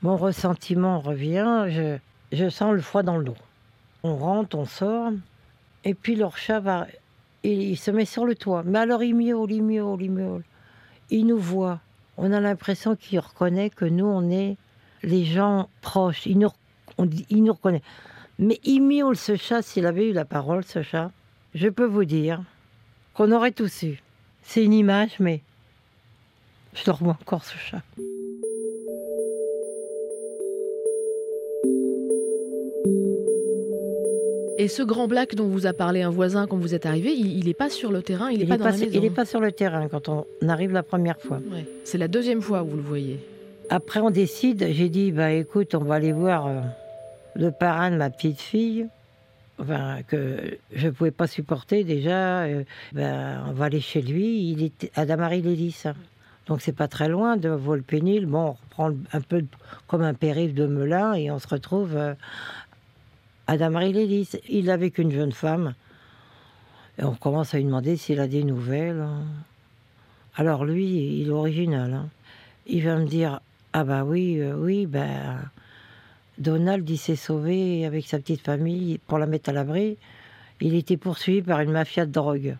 mon 0.01 0.17
ressentiment 0.17 0.99
revient. 0.99 1.65
Je, 1.69 1.97
je 2.33 2.49
sens 2.49 2.73
le 2.73 2.81
froid 2.81 3.03
dans 3.03 3.17
le 3.17 3.23
dos. 3.23 3.37
On 4.03 4.17
rentre, 4.17 4.57
on 4.57 4.65
sort. 4.65 5.11
Et 5.85 5.93
puis 5.93 6.15
leur 6.15 6.37
chat 6.37 6.59
va. 6.59 6.87
Il, 7.43 7.77
se 7.77 7.91
met 7.91 8.05
sur 8.05 8.25
le 8.25 8.35
toit. 8.35 8.63
Mais 8.65 8.79
alors 8.79 9.03
il 9.03 9.15
miaule, 9.15 9.51
il 9.51 9.63
miaule, 9.63 10.01
il 10.01 10.11
miaule. 10.11 10.43
Il 11.09 11.27
nous 11.27 11.39
voit. 11.39 11.79
On 12.17 12.31
a 12.31 12.39
l'impression 12.39 12.95
qu'il 12.95 13.19
reconnaît 13.19 13.69
que 13.69 13.85
nous, 13.85 14.05
on 14.05 14.29
est 14.29 14.57
les 15.03 15.25
gens 15.25 15.69
proches. 15.81 16.25
Il 16.25 16.39
nous, 16.39 16.49
il 17.29 17.43
nous 17.43 17.53
reconnaît. 17.53 17.81
Mais 18.39 18.59
il 18.63 18.81
miaule 18.81 19.17
ce 19.17 19.35
chat, 19.35 19.61
s'il 19.61 19.85
avait 19.85 20.09
eu 20.09 20.13
la 20.13 20.25
parole, 20.25 20.63
ce 20.63 20.81
chat. 20.81 21.11
Je 21.53 21.67
peux 21.69 21.85
vous 21.85 22.05
dire 22.05 22.41
qu'on 23.13 23.31
aurait 23.31 23.51
tous 23.51 23.83
eu. 23.83 24.01
C'est 24.41 24.63
une 24.63 24.73
image, 24.73 25.19
mais 25.19 25.41
je 26.73 26.83
le 26.85 26.91
revois 26.91 27.17
encore 27.21 27.43
ce 27.45 27.57
chat. 27.57 27.81
Et 34.59 34.67
ce 34.67 34.83
grand 34.83 35.07
black 35.07 35.35
dont 35.35 35.47
vous 35.47 35.65
a 35.65 35.73
parlé 35.73 36.03
un 36.03 36.09
voisin 36.11 36.45
quand 36.47 36.57
vous 36.57 36.75
êtes 36.75 36.85
arrivé, 36.85 37.11
il 37.11 37.45
n'est 37.45 37.53
pas 37.55 37.69
sur 37.69 37.91
le 37.91 38.01
terrain, 38.03 38.29
il 38.29 38.39
n'est 38.39 38.45
pas 38.45 38.53
n'est 38.53 38.57
dans 38.59 38.65
pas, 38.65 38.71
la 38.71 38.77
maison. 38.77 38.91
il 38.93 39.03
est 39.03 39.09
pas 39.09 39.25
sur 39.25 39.39
le 39.41 39.51
terrain 39.51 39.87
quand 39.89 40.09
on 40.09 40.25
arrive 40.47 40.71
la 40.71 40.83
première 40.83 41.19
fois. 41.19 41.39
Ouais. 41.51 41.65
C'est 41.83 41.97
la 41.97 42.07
deuxième 42.07 42.41
fois 42.41 42.61
où 42.63 42.67
vous 42.67 42.77
le 42.77 42.83
voyez. 42.83 43.19
Après, 43.69 43.99
on 43.99 44.11
décide. 44.11 44.67
J'ai 44.71 44.89
dit, 44.89 45.11
bah 45.11 45.31
écoute, 45.31 45.73
on 45.73 45.83
va 45.83 45.95
aller 45.95 46.11
voir 46.11 46.47
euh, 46.47 46.61
le 47.35 47.51
parrain 47.51 47.89
de 47.91 47.95
ma 47.97 48.09
petite 48.11 48.39
fille. 48.39 48.85
enfin, 49.59 49.97
que 50.07 50.37
je 50.73 50.87
ne 50.87 50.91
pouvais 50.91 51.11
pas 51.11 51.27
supporter 51.27 51.83
déjà. 51.83 52.43
euh, 52.43 52.63
ben, 52.93 53.43
on 53.49 53.53
va 53.53 53.65
aller 53.65 53.81
chez 53.81 54.01
lui. 54.01 54.49
Il 54.51 54.63
était 54.63 54.91
à 54.95 55.05
Damary-Lélis. 55.05 55.81
hein. 55.85 55.95
Donc 56.47 56.61
c'est 56.61 56.73
pas 56.75 56.87
très 56.87 57.07
loin 57.07 57.37
de 57.37 57.49
Volpénil. 57.49 58.25
Bon, 58.25 58.39
on 58.49 58.51
reprend 58.51 58.91
un 59.13 59.21
peu 59.21 59.45
comme 59.87 60.01
un 60.01 60.13
périph' 60.13 60.53
de 60.53 60.65
Melun 60.65 61.13
et 61.13 61.31
on 61.31 61.39
se 61.39 61.47
retrouve 61.47 61.95
euh, 61.95 62.13
à 63.47 63.57
Damary-Lélis. 63.57 64.31
Il 64.49 64.69
avait 64.69 64.91
qu'une 64.91 65.11
jeune 65.11 65.31
femme. 65.31 65.73
Et 66.99 67.03
on 67.03 67.15
commence 67.15 67.53
à 67.53 67.57
lui 67.57 67.65
demander 67.65 67.95
s'il 67.97 68.19
a 68.19 68.27
des 68.27 68.43
nouvelles. 68.43 68.99
hein. 69.01 69.23
Alors 70.35 70.65
lui, 70.65 71.21
il 71.21 71.27
est 71.27 71.31
original. 71.31 71.93
hein. 71.93 72.09
Il 72.67 72.83
va 72.83 72.97
me 72.97 73.05
dire 73.05 73.39
Ah 73.71 73.83
bah 73.83 74.03
oui, 74.03 74.39
euh, 74.39 74.55
oui, 74.55 74.85
ben. 74.85 75.39
Donald, 76.39 76.89
il 76.89 76.97
s'est 76.97 77.15
sauvé 77.15 77.85
avec 77.85 78.07
sa 78.07 78.17
petite 78.17 78.41
famille 78.41 78.97
pour 79.07 79.17
la 79.19 79.27
mettre 79.27 79.49
à 79.49 79.53
l'abri. 79.53 79.97
Il 80.61 80.75
était 80.75 80.97
poursuivi 80.97 81.41
par 81.41 81.59
une 81.61 81.71
mafia 81.71 82.05
de 82.05 82.11
drogue. 82.11 82.57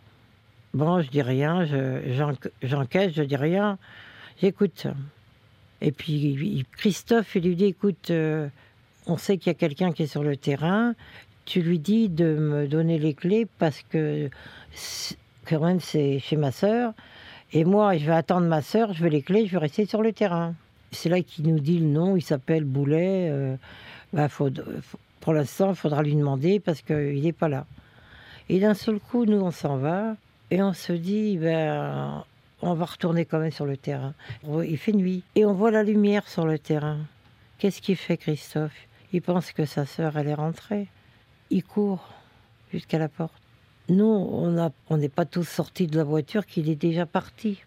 Bon, 0.74 1.02
je 1.02 1.10
dis 1.10 1.22
rien, 1.22 1.66
je- 1.66 2.14
j'en- 2.14 2.34
j'encaisse, 2.64 3.14
je 3.16 3.22
dis 3.24 3.36
rien, 3.36 3.78
j'écoute. 4.42 4.88
Et 5.82 5.92
puis 5.92 6.66
Christophe, 6.78 7.36
il 7.36 7.44
lui 7.44 7.56
dit 7.56 7.66
écoute, 7.66 8.10
euh, 8.10 8.48
on 9.06 9.18
sait 9.18 9.38
qu'il 9.38 9.48
y 9.48 9.56
a 9.56 9.60
quelqu'un 9.60 9.92
qui 9.92 10.04
est 10.04 10.08
sur 10.08 10.24
le 10.24 10.36
terrain, 10.36 10.96
tu 11.46 11.62
lui 11.62 11.78
dis 11.78 12.10
de 12.10 12.26
me 12.36 12.68
donner 12.68 12.98
les 12.98 13.14
clés 13.14 13.46
parce 13.60 13.82
que 13.84 14.30
quand 15.46 15.60
même 15.60 15.80
c'est 15.80 16.20
chez 16.20 16.38
ma 16.38 16.52
sœur. 16.52 16.94
Et 17.52 17.66
moi, 17.66 17.96
je 17.98 18.06
vais 18.06 18.14
attendre 18.14 18.48
ma 18.48 18.64
sœur, 18.64 18.94
je 18.94 19.04
veux 19.04 19.10
les 19.10 19.22
clés, 19.22 19.46
je 19.46 19.52
vais 19.52 19.60
rester 19.60 19.86
sur 19.86 20.02
le 20.02 20.12
terrain. 20.12 20.56
C'est 20.92 21.10
là 21.10 21.22
qu'il 21.22 21.48
nous 21.48 21.60
dit 21.60 21.78
le 21.78 21.86
nom, 21.86 22.16
il 22.16 22.22
s'appelle 22.24 22.64
Boulet. 22.64 23.30
euh, 23.30 23.56
bah, 24.12 24.28
pour 25.20 25.34
l'instant, 25.34 25.70
il 25.70 25.76
faudra 25.76 26.02
lui 26.02 26.16
demander 26.16 26.60
parce 26.60 26.82
qu'il 26.82 27.22
n'est 27.22 27.32
pas 27.32 27.50
là. 27.50 27.68
Et 28.50 28.60
d'un 28.60 28.74
seul 28.74 29.00
coup, 29.00 29.26
nous, 29.26 29.40
on 29.40 29.52
s'en 29.52 29.78
va 29.78 30.16
et 30.54 30.62
on 30.62 30.74
se 30.74 30.94
dit, 30.94 31.38
ben, 31.40 32.24
on 32.62 32.74
va 32.76 32.86
retourner 32.86 33.26
quand 33.26 33.40
même 33.40 33.52
sur 33.52 33.66
le 33.66 33.76
terrain. 33.76 34.14
Il 34.66 34.78
fait 34.78 34.94
nuit 34.94 35.24
et 35.36 35.46
on 35.46 35.54
voit 35.54 35.72
la 35.72 35.82
lumière 35.84 36.28
sur 36.30 36.46
le 36.46 36.60
terrain. 36.60 37.00
Qu'est-ce 37.58 37.82
qu'il 37.82 37.96
fait, 37.96 38.18
Christophe? 38.18 38.76
Il 39.14 39.22
pense 39.24 39.52
que 39.52 39.66
sa 39.66 39.86
sœur, 39.88 40.16
elle 40.18 40.28
est 40.28 40.34
rentrée. 40.36 40.88
Il 41.50 41.64
court 41.64 42.08
jusqu'à 42.72 43.00
la 43.00 43.10
porte. 43.10 43.42
Nous, 43.90 44.06
on 44.06 44.58
a- 44.60 44.72
on 44.90 44.98
n'est 44.98 45.10
pas 45.10 45.26
tous 45.26 45.44
sortis 45.44 45.88
de 45.88 45.98
la 45.98 46.04
voiture, 46.04 46.46
qu'il 46.46 46.70
est 46.70 46.76
déjà 46.76 47.06
parti. 47.08 47.60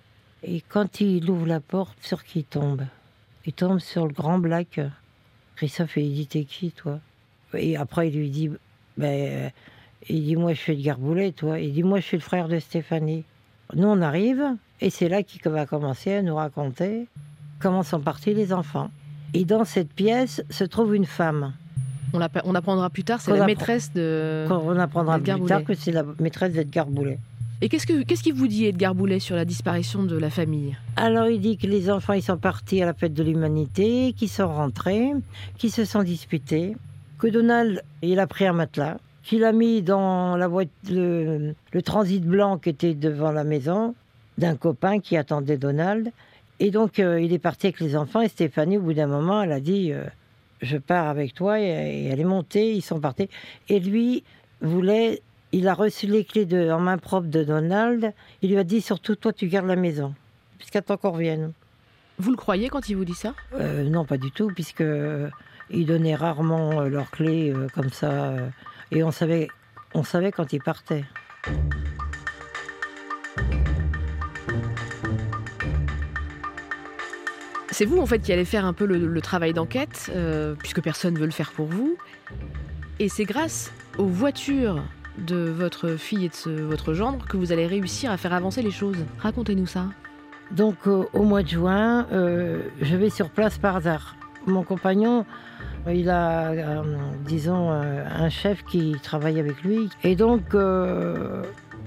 Et 0.45 0.61
quand 0.61 1.01
il 1.01 1.29
ouvre 1.29 1.47
la 1.47 1.61
porte, 1.61 1.99
sur 2.03 2.23
qui 2.23 2.41
il 2.41 2.45
tombe? 2.45 2.85
Il 3.47 3.53
tombe 3.53 3.81
sur 3.81 4.07
le 4.07 4.13
grand 4.13 4.39
Black. 4.39 4.81
Christophe, 5.57 5.97
il 5.97 6.15
dit 6.15 6.27
T'es 6.29 6.45
qui, 6.45 6.71
toi? 6.71 7.01
Et 7.55 7.77
après, 7.77 8.09
il 8.11 8.17
lui 8.17 8.31
dit 8.31 8.51
ben, 8.97 9.51
Il 10.09 10.25
dit 10.25 10.37
Moi, 10.37 10.55
je 10.55 10.61
suis 10.61 10.73
Edgar 10.75 10.99
Boulet, 10.99 11.33
toi. 11.33 11.59
Il 11.59 11.73
dit 11.73 11.83
Moi, 11.83 12.01
je 12.01 12.05
suis 12.05 12.17
le 12.17 12.23
frère 12.23 12.49
de 12.49 12.59
Stéphanie. 12.59 13.25
Nous, 13.75 13.87
on 13.87 14.01
arrive, 14.01 14.45
et 14.81 14.91
c'est 14.91 15.09
là 15.09 15.23
qu'il 15.23 15.43
va 15.51 15.67
commencer 15.67 16.13
à 16.13 16.23
nous 16.23 16.37
raconter 16.37 17.07
comment 17.59 17.83
sont 17.83 18.01
partis 18.01 18.35
les 18.35 18.53
enfants. 18.53 18.91
Et 19.35 19.45
dans 19.45 19.65
cette 19.65 19.93
pièce 19.93 20.43
se 20.51 20.65
trouve 20.65 20.95
une 20.95 21.07
femme. 21.07 21.53
On, 22.13 22.21
apprendra 22.55 22.89
plus 22.89 23.05
tard, 23.05 23.21
c'est 23.21 23.37
la 23.37 23.45
maîtresse 23.45 23.93
de. 23.93 24.47
On 24.49 24.79
apprendra 24.79 25.19
plus 25.19 25.41
tard 25.43 25.65
que 25.65 25.75
c'est 25.75 25.93
la 25.93 26.05
maîtresse 26.21 26.53
d'Edgar 26.53 26.87
Boulet. 26.87 27.19
Et 27.63 27.69
qu'est-ce 27.69 27.87
que 27.87 28.03
qu'est-ce 28.03 28.23
qu'il 28.23 28.35
vous 28.35 28.49
dit 28.49 28.67
Edgar 28.67 28.95
Boulet 28.95 29.19
sur 29.19 29.35
la 29.35 29.47
disparition 29.47 30.03
de 30.05 30.17
la 30.17 30.29
famille? 30.29 30.77
Alors 30.97 31.27
il 31.29 31.41
dit 31.41 31.57
que 31.57 31.67
les 31.67 31.91
enfants 31.91 32.13
ils 32.13 32.23
sont 32.23 32.37
partis 32.37 32.83
à 32.83 32.87
la 32.87 32.93
fête 32.93 33.15
de 33.15 33.23
l'humanité, 33.23 34.13
qu'ils 34.13 34.29
sont 34.29 34.49
rentrés, 34.49 35.13
qu'ils 35.57 35.73
se 35.73 35.87
sont 35.87 36.03
disputés, 36.03 36.77
que 37.19 37.27
Donald 37.27 37.83
il 38.03 38.21
a 38.21 38.27
pris 38.27 38.47
un 38.47 38.53
matelas, 38.53 38.99
qu'il 39.27 39.45
a 39.45 39.53
mis 39.53 39.83
dans 39.83 40.37
la 40.37 40.49
voie- 40.49 40.65
le, 40.89 41.55
le 41.73 41.83
transit 41.83 42.25
blanc 42.25 42.59
qui 42.59 42.71
était 42.71 42.95
devant 42.95 43.33
la 43.33 43.45
maison 43.45 43.95
d'un 44.39 44.55
copain 44.57 45.01
qui 45.01 45.17
attendait 45.17 45.57
Donald. 45.59 46.13
Et 46.61 46.71
donc 46.71 46.99
euh, 46.99 47.21
il 47.21 47.33
est 47.33 47.39
parti 47.39 47.67
avec 47.67 47.81
les 47.81 47.97
enfants 47.97 48.23
et 48.23 48.29
Stéphanie 48.29 48.79
au 48.79 48.83
bout 48.83 48.95
d'un 48.95 49.09
moment 49.09 49.43
elle 49.43 49.53
a 49.53 49.61
dit 49.61 49.93
euh, 49.93 50.05
je 50.63 50.79
pars 50.79 51.09
avec 51.09 51.35
toi 51.35 51.61
et, 51.61 51.65
et 51.65 52.07
elle 52.07 52.21
est 52.21 52.25
montée, 52.25 52.73
ils 52.73 52.83
sont 52.83 53.01
partis. 53.01 53.29
Et 53.69 53.81
lui 53.81 54.23
voulait, 54.61 55.21
il 55.53 55.67
a 55.69 55.75
reçu 55.75 56.07
les 56.07 56.25
clés 56.25 56.47
de, 56.47 56.71
en 56.71 56.81
main 56.81 56.97
propre 56.97 57.27
de 57.27 57.43
Donald, 57.45 58.13
il 58.43 58.51
lui 58.51 58.59
a 58.59 58.65
dit 58.65 58.81
surtout 58.81 59.17
toi 59.17 59.33
tu 59.33 59.49
gardes 59.49 59.67
la 59.67 59.77
maison 59.77 60.15
jusqu'à 60.61 60.83
temps 60.83 60.97
qu'on 60.97 61.11
revienne. 61.11 61.53
Vous 62.19 62.31
le 62.31 62.37
croyez 62.37 62.69
quand 62.71 62.89
il 62.89 62.97
vous 62.97 63.05
dit 63.05 63.15
ça? 63.15 63.35
Euh, 63.55 63.83
non, 63.85 64.07
pas 64.07 64.17
du 64.17 64.31
tout, 64.31 64.51
puisque 64.55 64.85
ils 65.69 65.85
donnaient 65.85 66.15
rarement 66.15 66.83
leurs 66.83 67.11
clés 67.11 67.53
comme 67.75 67.91
ça, 67.91 68.33
et 68.91 69.03
on 69.03 69.11
savait, 69.11 69.49
on 69.95 70.05
savait 70.05 70.33
quand 70.33 70.53
ils 70.53 70.63
partaient. 70.63 71.05
C'est 77.71 77.85
vous 77.85 77.99
en 77.99 78.07
fait 78.07 78.21
qui 78.21 78.33
allez 78.33 78.45
faire 78.45 78.65
un 78.65 78.73
peu 78.73 78.87
le, 78.87 78.97
le 79.07 79.21
travail 79.21 79.53
d'enquête, 79.53 80.11
euh, 80.15 80.55
puisque 80.55 80.81
personne 80.81 81.15
ne 81.15 81.19
veut 81.19 81.27
le 81.27 81.33
faire 81.33 81.51
pour 81.53 81.67
vous. 81.67 81.97
Et 82.99 83.09
c'est 83.09 83.25
grâce 83.25 83.73
aux 83.99 84.07
voitures 84.07 84.83
de 85.19 85.37
votre 85.37 85.97
fille 85.97 86.27
et 86.27 86.29
de 86.29 86.35
ce- 86.35 86.49
votre 86.51 86.95
gendre 86.95 87.27
que 87.27 87.37
vous 87.37 87.53
allez 87.53 87.67
réussir 87.67 88.11
à 88.11 88.17
faire 88.17 88.33
avancer 88.33 88.63
les 88.63 88.71
choses. 88.71 88.97
Racontez-nous 89.19 89.67
ça. 89.67 89.87
Donc 90.53 90.77
euh, 90.87 91.05
au 91.13 91.25
mois 91.25 91.43
de 91.43 91.49
juin, 91.49 92.07
euh, 92.13 92.63
je 92.81 92.97
vais 92.97 93.11
sur 93.11 93.29
place 93.31 93.59
par 93.59 93.77
hasard. 93.77 94.17
Mon 94.47 94.63
compagnon, 94.63 95.27
euh, 95.87 95.93
il 95.95 96.09
a, 96.09 96.51
euh, 96.51 96.83
disons, 97.27 97.71
euh, 97.71 98.05
un 98.09 98.29
chef 98.29 98.65
qui 98.65 98.95
travaille 99.03 99.41
avec 99.41 99.63
lui, 99.63 99.89
et 100.05 100.15
donc 100.15 100.55
euh, 100.55 101.43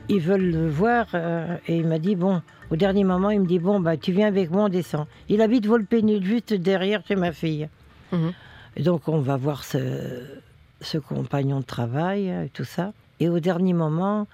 ils 0.10 0.20
veulent 0.20 0.52
le 0.52 0.70
voir, 0.70 1.08
euh, 1.14 1.58
et 1.68 1.78
il 1.78 1.88
m'a 1.88 2.00
dit 2.00 2.16
bon. 2.16 2.42
Au 2.72 2.76
dernier 2.76 3.04
moment, 3.04 3.32
il 3.32 3.40
me 3.42 3.48
dit 3.48 3.58
bon 3.58 3.80
bah 3.80 3.98
tu 3.98 4.12
viens 4.12 4.28
avec 4.28 4.52
moi, 4.52 4.66
on 4.66 4.70
descend. 4.70 5.08
Il 5.28 5.42
habite 5.42 5.66
Volpénil, 5.66 6.24
juste 6.24 6.54
derrière 6.54 7.02
chez 7.08 7.16
ma 7.16 7.32
fille. 7.32 7.68
Mhm. 8.12 8.32
Et 8.76 8.84
donc 8.84 9.08
on 9.08 9.20
va 9.20 9.38
voir 9.38 9.64
ce, 9.64 10.24
ce 10.82 10.98
compagnon 11.00 11.62
de 11.62 11.66
travail, 11.66 12.30
euh, 12.30 12.46
tout 12.54 12.66
ça. 12.66 12.94
Et 13.20 13.28
au 13.28 13.40
dernier 13.40 13.74
moment, 13.74 14.28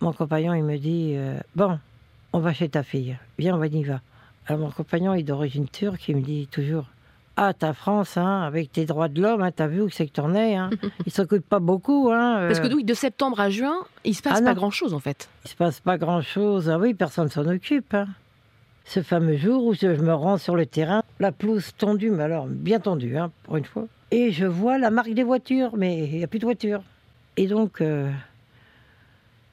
mon 0.00 0.12
compagnon, 0.12 0.54
il 0.54 0.64
me 0.64 0.76
dit, 0.76 1.16
bon, 1.54 1.78
on 2.32 2.40
va 2.40 2.52
chez 2.52 2.68
ta 2.68 2.82
fille. 2.82 3.16
Viens, 3.38 3.56
on 3.56 3.62
y 3.62 3.84
va. 3.84 4.00
Alors 4.46 4.60
mon 4.60 4.70
compagnon 4.70 5.14
est 5.14 5.22
d'origine 5.22 5.68
turque, 5.68 6.08
il 6.08 6.16
me 6.16 6.22
dit 6.22 6.48
toujours, 6.50 6.86
ah, 7.36 7.54
ta 7.54 7.72
France, 7.72 8.16
hein, 8.16 8.42
avec 8.42 8.72
tes 8.72 8.84
droits 8.84 9.08
de 9.08 9.20
l'homme, 9.22 9.42
hein, 9.42 9.50
t'as 9.52 9.66
vu 9.66 9.80
où 9.80 9.88
c'est 9.88 10.06
que 10.06 10.12
t'en 10.12 10.34
es, 10.34 10.54
hein. 10.54 10.68
Il 11.06 11.12
s'occupe 11.12 11.48
pas 11.48 11.60
beaucoup, 11.60 12.10
hein. 12.12 12.38
euh, 12.40 12.48
Parce 12.48 12.60
que 12.60 12.74
oui, 12.74 12.84
de 12.84 12.94
septembre 12.94 13.40
à 13.40 13.48
juin, 13.50 13.76
il 14.04 14.14
se 14.14 14.22
passe 14.22 14.38
Ah 14.40 14.44
pas 14.44 14.54
grand-chose 14.54 14.92
en 14.94 14.98
fait. 14.98 15.28
il 15.44 15.50
se 15.50 15.56
passe 15.56 15.80
pas 15.80 15.96
grand-chose. 15.98 16.68
Ah 16.68 16.78
oui, 16.78 16.92
personne 16.94 17.28
s'en 17.28 17.46
occupe. 17.46 17.94
hein. 17.94 18.06
Ce 18.84 19.00
fameux 19.02 19.36
jour 19.36 19.64
où 19.64 19.74
je 19.74 19.86
me 19.86 20.12
rends 20.12 20.38
sur 20.38 20.56
le 20.56 20.66
terrain, 20.66 21.02
la 21.20 21.32
pelouse 21.32 21.72
tendue, 21.78 22.10
mais 22.10 22.24
alors 22.24 22.46
bien 22.46 22.80
tendue, 22.80 23.16
hein, 23.16 23.30
pour 23.44 23.56
une 23.56 23.64
fois. 23.64 23.86
Et 24.10 24.30
je 24.32 24.44
vois 24.44 24.76
la 24.76 24.90
marque 24.90 25.14
des 25.14 25.22
voitures, 25.22 25.70
mais 25.76 26.04
il 26.08 26.18
n'y 26.18 26.24
a 26.24 26.26
plus 26.26 26.40
de 26.40 26.44
voitures. 26.44 26.82
Et 27.38 27.46
donc, 27.46 27.80
euh, 27.80 28.10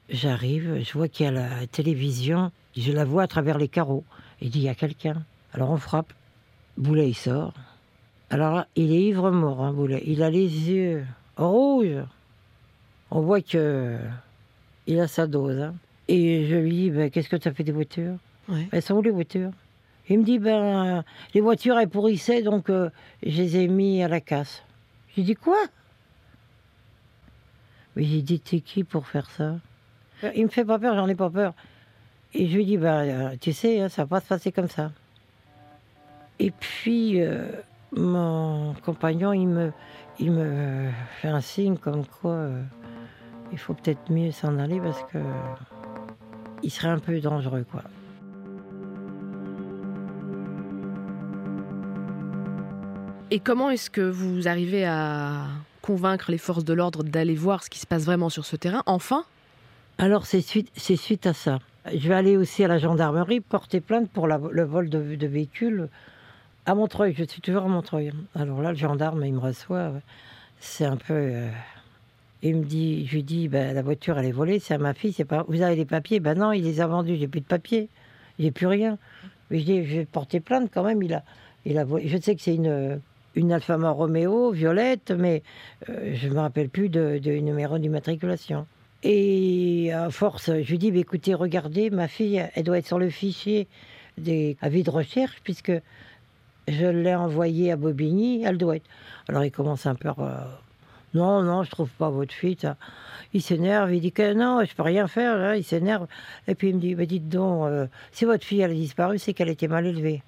j'arrive, 0.08 0.82
je 0.84 0.92
vois 0.92 1.08
qu'il 1.08 1.26
y 1.26 1.28
a 1.28 1.32
la 1.32 1.66
télévision, 1.70 2.50
je 2.76 2.92
la 2.92 3.04
vois 3.04 3.22
à 3.22 3.26
travers 3.26 3.56
les 3.58 3.68
carreaux. 3.68 4.04
Il 4.40 4.50
dit, 4.50 4.58
il 4.60 4.64
y 4.64 4.68
a 4.68 4.74
quelqu'un. 4.74 5.22
Alors 5.54 5.70
on 5.70 5.76
frappe. 5.76 6.12
Boulet, 6.76 7.08
il 7.08 7.14
sort. 7.14 7.52
Alors 8.30 8.54
là, 8.54 8.66
il 8.76 8.92
est 8.92 9.02
ivre-mort, 9.02 9.62
hein, 9.62 9.72
Boulet. 9.72 10.02
Il 10.06 10.22
a 10.22 10.30
les 10.30 10.46
yeux 10.46 11.04
rouges. 11.36 12.04
On 13.10 13.20
voit 13.22 13.40
que 13.40 13.98
il 14.86 15.00
a 15.00 15.08
sa 15.08 15.26
dose. 15.26 15.60
hein. 15.60 15.74
Et 16.06 16.46
je 16.46 16.56
lui 16.56 16.70
dis, 16.70 16.90
ben, 16.90 17.10
qu'est-ce 17.10 17.28
que 17.28 17.36
tu 17.36 17.48
as 17.48 17.52
fait 17.52 17.64
des 17.64 17.72
voitures? 17.72 18.16
Ouais. 18.48 18.68
Elles 18.72 18.82
sont 18.82 18.94
où 18.94 19.02
les 19.02 19.10
voitures? 19.10 19.50
Il 20.08 20.20
me 20.20 20.24
dit, 20.24 20.38
ben, 20.38 21.04
les 21.34 21.40
voitures, 21.40 21.78
elles 21.78 21.88
pourrissaient, 21.88 22.42
donc 22.42 22.68
euh, 22.70 22.90
je 23.24 23.36
les 23.42 23.56
ai 23.58 23.68
mis 23.68 24.02
à 24.02 24.08
la 24.08 24.20
casse. 24.20 24.62
J'ai 25.16 25.22
dit, 25.22 25.34
quoi? 25.34 25.58
Mais 27.94 28.04
j'ai 28.04 28.22
dit, 28.22 28.40
t'es 28.40 28.60
qui 28.60 28.84
pour 28.84 29.06
faire 29.06 29.28
ça? 29.30 29.56
Il 30.34 30.44
me 30.44 30.48
fait 30.48 30.64
pas 30.64 30.78
peur, 30.78 30.94
j'en 30.94 31.08
ai 31.08 31.14
pas 31.14 31.30
peur. 31.30 31.54
Et 32.34 32.46
je 32.46 32.56
lui 32.56 32.64
dis, 32.64 32.76
ben, 32.76 33.04
euh, 33.04 33.36
tu 33.40 33.52
sais, 33.52 33.80
hein, 33.80 33.88
ça 33.88 34.02
va 34.04 34.08
pas 34.08 34.20
se 34.20 34.26
passer 34.28 34.52
comme 34.52 34.68
ça. 34.68 34.92
Et 36.38 36.50
puis, 36.52 37.20
euh, 37.20 37.46
mon 37.96 38.74
compagnon, 38.84 39.32
il 39.32 39.46
me, 39.48 39.72
il 40.18 40.30
me 40.32 40.90
fait 41.20 41.28
un 41.28 41.40
signe 41.40 41.76
comme 41.76 42.04
quoi 42.06 42.32
euh, 42.32 42.62
il 43.52 43.58
faut 43.58 43.74
peut-être 43.74 44.10
mieux 44.10 44.30
s'en 44.32 44.58
aller 44.58 44.80
parce 44.80 45.02
que 45.12 45.18
il 46.62 46.70
serait 46.70 46.88
un 46.88 46.98
peu 46.98 47.18
dangereux, 47.20 47.64
quoi. 47.70 47.82
Et 53.30 53.38
comment 53.38 53.70
est-ce 53.70 53.90
que 53.90 54.00
vous 54.00 54.48
arrivez 54.48 54.84
à 54.84 55.46
convaincre 55.82 56.30
les 56.30 56.38
forces 56.38 56.64
de 56.64 56.72
l'ordre 56.72 57.02
d'aller 57.04 57.34
voir 57.34 57.62
ce 57.62 57.70
qui 57.70 57.78
se 57.78 57.86
passe 57.86 58.04
vraiment 58.04 58.28
sur 58.28 58.44
ce 58.44 58.56
terrain 58.56 58.82
Enfin? 58.86 59.24
Alors, 59.98 60.26
c'est 60.26 60.40
suite, 60.40 60.70
c'est 60.76 60.96
suite 60.96 61.26
à 61.26 61.32
ça. 61.32 61.58
Je 61.94 62.08
vais 62.08 62.14
aller 62.14 62.36
aussi 62.36 62.64
à 62.64 62.68
la 62.68 62.78
gendarmerie 62.78 63.40
porter 63.40 63.80
plainte 63.80 64.10
pour 64.10 64.26
la- 64.26 64.40
le 64.50 64.62
vol 64.64 64.88
de, 64.90 65.14
de 65.14 65.26
véhicules 65.26 65.88
à 66.66 66.74
Montreuil. 66.74 67.14
Je 67.16 67.24
suis 67.24 67.40
toujours 67.40 67.64
à 67.64 67.68
Montreuil. 67.68 68.12
Alors 68.34 68.60
là, 68.62 68.70
le 68.70 68.78
gendarme, 68.78 69.24
il 69.24 69.34
me 69.34 69.38
reçoit. 69.38 69.92
C'est 70.58 70.84
un 70.84 70.96
peu. 70.96 71.14
euh, 71.14 71.48
il 72.42 72.56
me 72.56 72.64
dit, 72.64 73.06
je 73.06 73.16
lui 73.16 73.22
dis, 73.22 73.48
ben, 73.48 73.74
la 73.74 73.82
voiture, 73.82 74.18
elle 74.18 74.26
est 74.26 74.32
volée, 74.32 74.58
c'est 74.58 74.74
à 74.74 74.78
ma 74.78 74.94
fille, 74.94 75.12
c'est 75.12 75.24
pas. 75.24 75.44
Vous 75.48 75.60
avez 75.62 75.76
les 75.76 75.84
papiers? 75.84 76.20
Ben 76.20 76.38
non, 76.38 76.52
il 76.52 76.64
les 76.64 76.80
a 76.80 76.86
vendus, 76.86 77.16
j'ai 77.16 77.28
plus 77.28 77.40
de 77.40 77.46
papiers, 77.46 77.88
j'ai 78.38 78.50
plus 78.50 78.66
rien. 78.66 78.98
Mais 79.50 79.58
je 79.58 79.64
dis, 79.64 79.84
je 79.84 79.96
vais 79.98 80.04
porter 80.04 80.40
plainte 80.40 80.70
quand 80.72 80.84
même. 80.84 81.02
Il 81.02 81.12
a, 81.14 81.22
il 81.66 81.76
a, 81.78 81.84
je 82.04 82.16
sais 82.18 82.34
que 82.34 82.42
c'est 82.42 82.54
une, 82.54 83.00
une 83.34 83.52
Alfa 83.52 83.76
Romeo 83.76 84.52
violette, 84.52 85.10
mais 85.10 85.42
euh, 85.88 86.14
je 86.14 86.28
ne 86.28 86.34
me 86.34 86.40
rappelle 86.40 86.68
plus 86.68 86.88
de, 86.88 87.18
de 87.18 87.32
numéro 87.32 87.78
d'immatriculation. 87.78 88.66
Et 89.02 89.92
à 89.92 90.10
force, 90.10 90.46
je 90.46 90.70
lui 90.70 90.78
dis, 90.78 90.90
bah, 90.92 90.98
écoutez, 90.98 91.34
regardez, 91.34 91.90
ma 91.90 92.06
fille, 92.06 92.46
elle 92.54 92.64
doit 92.64 92.78
être 92.78 92.86
sur 92.86 92.98
le 92.98 93.10
fichier 93.10 93.66
des 94.18 94.56
avis 94.60 94.82
de 94.82 94.90
recherche, 94.90 95.40
puisque 95.42 95.72
je 96.70 96.86
l'ai 96.86 97.14
envoyée 97.14 97.72
à 97.72 97.76
Bobigny, 97.76 98.42
elle 98.44 98.58
doit 98.58 98.76
être. 98.76 98.88
Alors 99.28 99.44
il 99.44 99.50
commence 99.50 99.86
un 99.86 99.94
peu... 99.94 100.08
Euh, 100.08 100.38
non, 101.14 101.42
non, 101.42 101.64
je 101.64 101.70
trouve 101.70 101.88
pas 101.90 102.08
votre 102.08 102.32
fille. 102.32 102.56
Il 103.32 103.42
s'énerve, 103.42 103.92
il 103.92 104.00
dit 104.00 104.12
que 104.12 104.32
non, 104.32 104.64
je 104.64 104.74
peux 104.74 104.82
rien 104.82 105.08
faire. 105.08 105.54
il 105.54 105.64
s'énerve. 105.64 106.06
Et 106.46 106.54
puis 106.54 106.68
il 106.68 106.76
me 106.76 106.80
dit, 106.80 106.94
bah, 106.94 107.06
dites 107.06 107.28
donc, 107.28 107.66
euh, 107.66 107.86
si 108.12 108.24
votre 108.24 108.44
fille 108.44 108.62
a 108.62 108.68
disparu, 108.68 109.18
c'est 109.18 109.34
qu'elle 109.34 109.48
était 109.48 109.68
mal 109.68 109.86
élevée. 109.86 110.22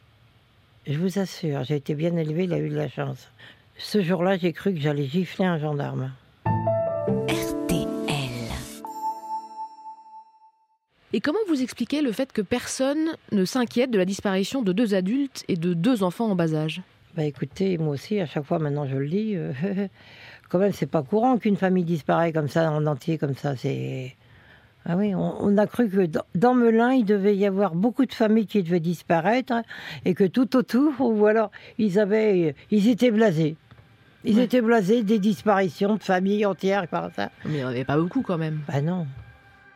Je 0.86 0.98
vous 0.98 1.20
assure, 1.20 1.62
j'ai 1.62 1.76
été 1.76 1.94
bien 1.94 2.16
élevée, 2.16 2.44
il 2.44 2.52
a 2.52 2.58
eu 2.58 2.68
de 2.68 2.76
la 2.76 2.88
chance. 2.88 3.30
Ce 3.78 4.02
jour-là, 4.02 4.36
j'ai 4.36 4.52
cru 4.52 4.74
que 4.74 4.80
j'allais 4.80 5.04
gifler 5.04 5.44
un 5.44 5.58
gendarme. 5.58 6.10
Et 11.14 11.20
comment 11.20 11.38
vous 11.46 11.62
expliquez 11.62 12.00
le 12.00 12.10
fait 12.10 12.32
que 12.32 12.40
personne 12.40 13.16
ne 13.32 13.44
s'inquiète 13.44 13.90
de 13.90 13.98
la 13.98 14.06
disparition 14.06 14.62
de 14.62 14.72
deux 14.72 14.94
adultes 14.94 15.44
et 15.46 15.56
de 15.56 15.74
deux 15.74 16.02
enfants 16.02 16.30
en 16.30 16.34
bas 16.34 16.54
âge? 16.54 16.80
Bah 17.14 17.24
écoutez, 17.24 17.76
moi 17.76 17.94
aussi, 17.94 18.18
à 18.18 18.24
chaque 18.24 18.44
fois 18.44 18.58
maintenant 18.58 18.86
je 18.86 18.96
le 18.96 19.08
dis, 19.08 19.32
euh, 19.36 19.52
quand 20.48 20.58
même 20.58 20.72
c'est 20.72 20.86
pas 20.86 21.02
courant 21.02 21.36
qu'une 21.36 21.56
famille 21.56 21.84
disparaisse 21.84 22.32
comme 22.32 22.48
ça 22.48 22.70
en 22.70 22.86
entier, 22.86 23.18
comme 23.18 23.34
ça, 23.34 23.56
c'est... 23.56 24.16
Ah 24.84 24.96
oui, 24.96 25.14
on, 25.14 25.56
a 25.58 25.66
cru 25.68 25.88
que 25.88 26.08
dans, 26.34 26.54
Melun, 26.54 26.92
il 26.92 27.04
devait 27.04 27.36
y 27.36 27.46
avoir 27.46 27.76
beaucoup 27.76 28.04
de 28.04 28.12
familles 28.12 28.46
qui 28.46 28.64
devaient 28.64 28.80
disparaître 28.80 29.52
et 30.04 30.14
que 30.14 30.24
tout 30.24 30.56
autour, 30.56 30.94
ou 31.00 31.26
alors 31.26 31.52
ils 31.78 32.00
avaient, 32.00 32.56
ils 32.70 32.88
étaient 32.88 33.12
blasés. 33.12 33.56
Ils 34.24 34.38
étaient 34.38 34.60
blasés 34.60 35.02
des 35.02 35.18
disparitions 35.18 35.96
de 35.96 36.02
familles 36.02 36.46
entières 36.46 36.88
par 36.88 37.12
ça. 37.14 37.30
Mais 37.44 37.52
il 37.52 37.56
n'y 37.58 37.64
en 37.64 37.68
avait 37.68 37.84
pas 37.84 37.96
beaucoup 37.96 38.22
quand 38.22 38.38
même. 38.38 38.60
Bah 38.66 38.80
non. 38.80 39.06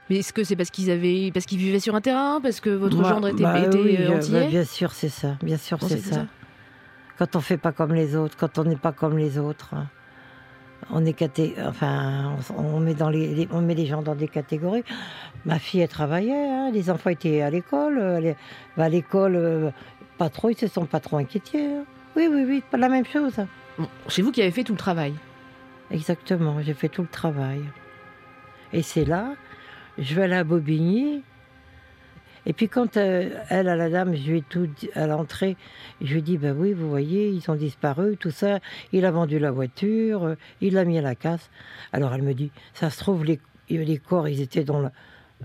Mais 0.08 0.18
est-ce 0.18 0.32
que 0.32 0.44
c'est 0.44 0.56
parce 0.56 0.70
qu'ils 0.70 0.90
avaient, 0.90 1.30
parce 1.32 1.46
qu'ils 1.46 1.58
vivaient 1.58 1.80
sur 1.80 1.94
un 1.94 2.00
terrain, 2.00 2.40
parce 2.40 2.60
que 2.60 2.70
votre 2.70 2.96
bah, 2.96 3.08
gendre 3.08 3.28
était, 3.28 3.42
bah, 3.42 3.56
euh, 3.56 4.20
bah, 4.30 4.46
Bien 4.46 4.64
sûr, 4.64 4.92
c'est 4.92 5.08
ça. 5.08 5.36
Bien 5.42 5.56
sûr, 5.56 5.78
c'est 5.82 5.98
ça. 5.98 6.14
ça. 6.14 6.26
Quand 7.18 7.34
on 7.34 7.40
fait 7.40 7.56
pas 7.56 7.72
comme 7.72 7.94
les 7.94 8.14
autres, 8.14 8.36
quand 8.36 8.58
on 8.58 8.64
n'est 8.64 8.76
pas 8.76 8.92
comme 8.92 9.18
les 9.18 9.38
autres 9.38 9.74
on 10.90 11.04
est 11.04 11.22
enfin, 11.64 12.36
on 12.56 12.80
met 12.80 12.94
dans 12.94 13.10
les, 13.10 13.48
on 13.50 13.60
met 13.60 13.74
les 13.74 13.86
gens 13.86 14.02
dans 14.02 14.14
des 14.14 14.28
catégories. 14.28 14.84
Ma 15.44 15.58
fille, 15.58 15.80
elle 15.80 15.88
travaillait, 15.88 16.32
hein. 16.32 16.70
les 16.72 16.90
enfants 16.90 17.10
étaient 17.10 17.42
à 17.42 17.50
l'école, 17.50 17.98
elle, 17.98 18.36
à 18.76 18.88
l'école, 18.88 19.36
euh, 19.36 19.70
pas 20.18 20.28
trop, 20.28 20.50
ils 20.50 20.56
se 20.56 20.68
sont 20.68 20.86
pas 20.86 21.00
trop 21.00 21.16
inquiétés. 21.16 21.66
Hein. 21.66 21.84
Oui, 22.14 22.28
oui, 22.30 22.44
oui, 22.46 22.62
pas 22.70 22.78
la 22.78 22.88
même 22.88 23.04
chose. 23.04 23.34
c'est 24.08 24.22
vous 24.22 24.32
qui 24.32 24.42
avez 24.42 24.50
fait 24.50 24.64
tout 24.64 24.72
le 24.72 24.78
travail. 24.78 25.14
Exactement, 25.90 26.60
j'ai 26.62 26.74
fait 26.74 26.88
tout 26.88 27.02
le 27.02 27.08
travail. 27.08 27.62
Et 28.72 28.82
c'est 28.82 29.04
là, 29.04 29.34
je 29.98 30.14
vais 30.14 30.22
aller 30.22 30.36
à 30.36 30.44
Bobigny, 30.44 31.22
et 32.48 32.52
puis 32.52 32.68
quand 32.68 32.96
euh, 32.96 33.30
elle, 33.48 33.68
à 33.68 33.74
la 33.74 33.90
dame, 33.90 34.14
je 34.14 34.30
lui 34.30 34.38
ai 34.38 34.42
tout 34.42 34.68
dit 34.68 34.88
à 34.94 35.08
l'entrée, 35.08 35.56
je 36.00 36.12
lui 36.12 36.18
ai 36.20 36.22
dit, 36.22 36.38
ben 36.38 36.56
oui, 36.56 36.72
vous 36.72 36.88
voyez, 36.88 37.28
ils 37.28 37.50
ont 37.50 37.56
disparu, 37.56 38.16
tout 38.16 38.30
ça. 38.30 38.60
Il 38.92 39.04
a 39.04 39.10
vendu 39.10 39.40
la 39.40 39.50
voiture, 39.50 40.22
euh, 40.24 40.34
il 40.60 40.74
l'a 40.74 40.84
mis 40.84 40.96
à 40.96 41.02
la 41.02 41.16
casse. 41.16 41.50
Alors 41.92 42.14
elle 42.14 42.22
me 42.22 42.34
dit, 42.34 42.52
ça 42.72 42.88
se 42.90 42.98
trouve, 42.98 43.24
les, 43.24 43.40
les 43.68 43.98
corps, 43.98 44.28
ils 44.28 44.40
étaient 44.40 44.62
dans 44.62 44.80
la... 44.80 44.92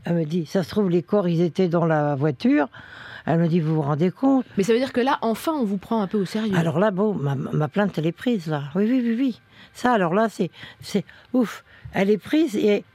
Elle 0.05 0.15
me 0.15 0.25
dit, 0.25 0.45
ça 0.45 0.61
se 0.63 0.69
trouve, 0.69 0.89
les 0.89 1.01
corps, 1.01 1.27
ils 1.27 1.41
étaient 1.41 1.67
dans 1.67 1.85
la 1.85 2.15
voiture. 2.15 2.69
Elle 3.25 3.39
me 3.39 3.47
dit, 3.47 3.59
vous 3.59 3.75
vous 3.75 3.81
rendez 3.81 4.11
compte? 4.11 4.45
Mais 4.57 4.63
ça 4.63 4.71
veut 4.71 4.79
dire 4.79 4.93
que 4.93 5.01
là, 5.01 5.17
enfin, 5.21 5.53
on 5.53 5.65
vous 5.65 5.77
prend 5.77 6.01
un 6.01 6.07
peu 6.07 6.19
au 6.19 6.25
sérieux. 6.25 6.55
Alors 6.55 6.79
là, 6.79 6.91
bon, 6.91 7.13
ma, 7.13 7.35
ma 7.35 7.67
plainte, 7.67 7.97
elle 7.97 8.05
est 8.05 8.11
prise, 8.11 8.47
là. 8.47 8.65
Oui, 8.75 8.85
oui, 8.87 9.01
oui, 9.03 9.15
oui. 9.17 9.41
Ça, 9.73 9.91
alors 9.91 10.13
là, 10.13 10.29
c'est, 10.29 10.49
c'est 10.79 11.03
ouf. 11.33 11.65
Elle 11.93 12.09
est 12.09 12.17
prise 12.17 12.55
et 12.55 12.85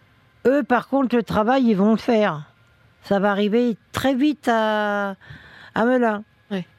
eux, 0.47 0.63
par 0.63 0.89
contre, 0.89 1.17
le 1.17 1.23
travail, 1.23 1.65
ils 1.65 1.75
vont 1.75 1.93
le 1.93 1.99
faire 1.99 2.45
ça 3.07 3.21
va 3.21 3.31
arriver 3.31 3.77
très 3.93 4.15
vite 4.17 4.49
à, 4.49 5.15
à 5.77 5.85
Melun. 5.85 6.25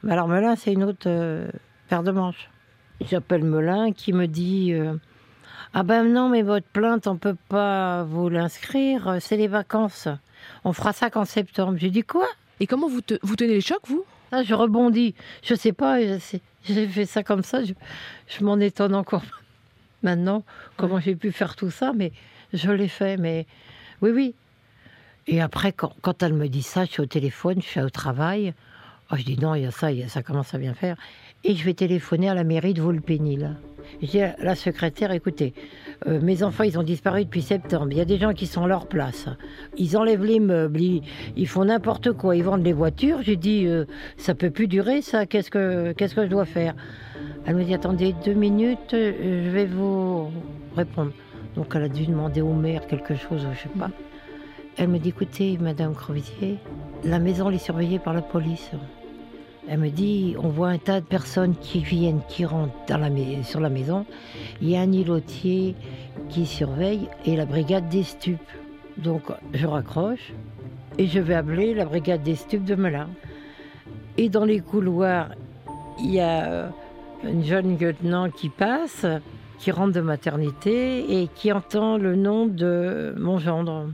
alors 0.06 0.28
Melun, 0.28 0.56
c'est 0.56 0.74
une 0.74 0.84
autre 0.84 1.06
euh, 1.06 1.48
paire 1.88 2.02
de 2.02 2.10
manches. 2.10 2.50
J'appelle 3.00 3.44
Melun 3.44 3.92
qui 3.92 4.12
me 4.12 4.26
dit 4.26 4.74
euh, 4.74 4.94
Ah 5.72 5.84
ben 5.84 6.12
non, 6.12 6.28
mais 6.28 6.42
votre 6.42 6.66
plainte, 6.66 7.06
on 7.06 7.16
peut 7.16 7.36
pas 7.48 8.02
vous 8.02 8.28
l'inscrire, 8.28 9.16
c'est 9.20 9.38
les 9.38 9.48
vacances. 9.48 10.08
On 10.64 10.74
fera 10.74 10.92
ça 10.92 11.08
qu'en 11.08 11.24
septembre. 11.24 11.78
J'ai 11.78 11.90
dit 11.90 12.02
quoi? 12.02 12.26
Et 12.60 12.66
comment 12.66 12.88
vous, 12.88 13.00
vous 13.22 13.36
tenez 13.36 13.54
les 13.54 13.60
chocs, 13.62 13.86
vous? 13.86 14.04
Ah, 14.30 14.42
Je 14.42 14.52
rebondis. 14.52 15.14
Je 15.42 15.54
sais 15.54 15.72
pas, 15.72 15.98
j'ai 16.64 16.88
fait 16.88 17.06
ça 17.06 17.22
comme 17.22 17.42
ça. 17.42 17.60
Je, 17.64 18.44
m'en 18.44 18.60
étonne 18.60 18.94
encore 18.94 19.22
maintenant 20.02 20.44
comment 20.76 21.00
j'ai 21.00 21.16
pu 21.16 21.32
faire 21.32 21.56
tout 21.56 21.70
ça, 21.70 21.94
mais 21.96 22.12
je 22.52 22.70
l'ai 22.70 22.88
fait. 22.88 23.16
Mais 23.16 23.46
oui, 24.02 24.10
oui, 24.10 24.34
et 25.30 25.42
après, 25.42 25.72
quand, 25.72 26.22
elle 26.22 26.32
me 26.32 26.48
dit 26.48 26.62
ça, 26.62 26.86
je 26.86 26.90
suis 26.90 27.02
au 27.02 27.06
téléphone, 27.06 27.60
je 27.60 27.66
suis 27.66 27.80
au 27.82 27.90
travail. 27.90 28.54
Oh, 29.12 29.16
je 29.16 29.24
dis 29.24 29.38
non, 29.38 29.54
il 29.54 29.62
y 29.62 29.66
a 29.66 29.70
ça, 29.70 29.88
ça 30.08 30.22
commence 30.22 30.54
à 30.54 30.58
bien 30.58 30.72
faire? 30.72 30.96
Et 31.44 31.54
je 31.54 31.64
vais 31.64 31.74
téléphoner 31.74 32.30
à 32.30 32.34
la 32.34 32.44
mairie 32.44 32.72
de 32.72 32.80
Volpénil. 32.80 33.56
Je 34.00 34.06
dis 34.06 34.20
la 34.38 34.54
secrétaire, 34.54 35.12
écoutez, 35.12 35.52
euh, 36.06 36.18
mes 36.22 36.42
enfants, 36.42 36.64
ils 36.64 36.78
ont 36.78 36.82
disparu 36.82 37.26
depuis 37.26 37.42
septembre. 37.42 37.88
Il 37.90 37.98
y 37.98 38.00
a 38.00 38.06
des 38.06 38.16
gens 38.16 38.32
qui 38.32 38.46
sont 38.46 38.64
à 38.64 38.68
leur 38.68 38.86
place. 38.86 39.28
Ils 39.76 39.98
enlèvent 39.98 40.24
les 40.24 40.40
meubles, 40.40 40.80
ils, 40.80 41.46
font 41.46 41.66
n'importe 41.66 42.12
quoi, 42.12 42.34
ils 42.34 42.42
vendent 42.42 42.64
les 42.64 42.72
voitures. 42.72 43.22
J'ai 43.22 43.36
dit, 43.36 43.66
euh, 43.66 43.84
ça 44.16 44.34
peut 44.34 44.50
plus 44.50 44.66
durer, 44.66 45.02
ça. 45.02 45.26
Qu'est-ce 45.26 45.50
que, 45.50 45.92
qu'est-ce 45.92 46.14
que 46.14 46.24
je 46.24 46.30
dois 46.30 46.46
faire? 46.46 46.74
Elle 47.44 47.56
me 47.56 47.64
dit, 47.64 47.74
attendez 47.74 48.14
deux 48.24 48.34
minutes, 48.34 48.94
euh, 48.94 49.44
je 49.44 49.50
vais 49.50 49.66
vous 49.66 50.30
répondre. 50.74 51.12
Donc 51.56 51.72
elle 51.74 51.82
a 51.84 51.88
dû 51.88 52.06
demander 52.06 52.40
au 52.40 52.52
maire 52.52 52.86
quelque 52.86 53.14
chose, 53.14 53.46
je 53.52 53.58
sais 53.58 53.78
pas. 53.78 53.90
Elle 54.76 54.88
me 54.88 54.98
dit, 54.98 55.08
écoutez, 55.08 55.58
Madame 55.58 55.94
Crovisier, 55.94 56.58
la 57.04 57.18
maison 57.18 57.50
est 57.50 57.58
surveillée 57.58 57.98
par 57.98 58.14
la 58.14 58.22
police. 58.22 58.70
Elle 59.68 59.80
me 59.80 59.90
dit, 59.90 60.34
on 60.38 60.48
voit 60.48 60.68
un 60.68 60.78
tas 60.78 61.00
de 61.00 61.06
personnes 61.06 61.54
qui 61.56 61.80
viennent, 61.80 62.20
qui 62.28 62.44
rentrent 62.44 62.72
sur 63.42 63.60
la 63.60 63.68
maison. 63.68 64.06
Il 64.62 64.70
y 64.70 64.76
a 64.76 64.80
un 64.80 64.92
îlotier 64.92 65.74
qui 66.28 66.46
surveille 66.46 67.08
et 67.26 67.36
la 67.36 67.44
brigade 67.44 67.88
des 67.88 68.04
stupes. 68.04 68.38
Donc 68.96 69.24
je 69.52 69.66
raccroche 69.66 70.32
et 70.96 71.06
je 71.06 71.20
vais 71.20 71.34
appeler 71.34 71.74
la 71.74 71.84
brigade 71.84 72.22
des 72.22 72.34
stupes 72.34 72.64
de 72.64 72.74
Melun. 72.74 73.08
Et 74.16 74.28
dans 74.28 74.44
les 74.44 74.60
couloirs, 74.60 75.30
il 76.00 76.12
y 76.12 76.20
a 76.20 76.70
une 77.24 77.44
jeune 77.44 77.78
lieutenant 77.78 78.30
qui 78.30 78.48
passe, 78.48 79.06
qui 79.58 79.70
rentre 79.70 79.92
de 79.92 80.00
maternité 80.00 81.20
et 81.20 81.28
qui 81.28 81.52
entend 81.52 81.96
le 81.98 82.16
nom 82.16 82.46
de 82.46 83.14
mon 83.18 83.38
gendre. 83.38 83.90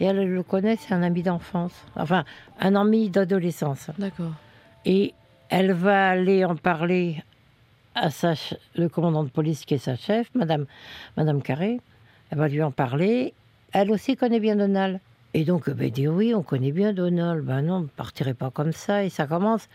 Et 0.00 0.04
elle 0.04 0.32
le 0.32 0.42
connaît, 0.42 0.76
c'est 0.76 0.94
un 0.94 1.02
ami 1.02 1.22
d'enfance. 1.22 1.72
Enfin, 1.96 2.24
un 2.60 2.76
ami 2.76 3.10
d'adolescence. 3.10 3.90
D'accord. 3.98 4.32
Et 4.84 5.12
elle 5.48 5.72
va 5.72 6.10
aller 6.10 6.44
en 6.44 6.54
parler 6.54 7.22
à 7.94 8.10
sa, 8.10 8.34
le 8.76 8.88
commandant 8.88 9.24
de 9.24 9.28
police 9.28 9.64
qui 9.64 9.74
est 9.74 9.78
sa 9.78 9.96
chef, 9.96 10.28
Madame, 10.34 10.66
Madame 11.16 11.42
Carré. 11.42 11.80
Elle 12.30 12.38
va 12.38 12.48
lui 12.48 12.62
en 12.62 12.70
parler. 12.70 13.34
Elle 13.72 13.90
aussi 13.90 14.16
connaît 14.16 14.40
bien 14.40 14.54
Donald. 14.54 15.00
Et 15.34 15.44
donc, 15.44 15.64
elle 15.66 15.74
va 15.74 15.88
dire 15.88 16.12
oui, 16.12 16.32
on 16.32 16.42
connaît 16.42 16.72
bien 16.72 16.92
Donald. 16.92 17.44
Ben 17.44 17.62
non, 17.62 17.80
ne 17.80 17.86
partirez 17.86 18.34
pas 18.34 18.50
comme 18.50 18.72
ça. 18.72 19.02
Et 19.02 19.10
ça 19.10 19.26
commence. 19.26 19.68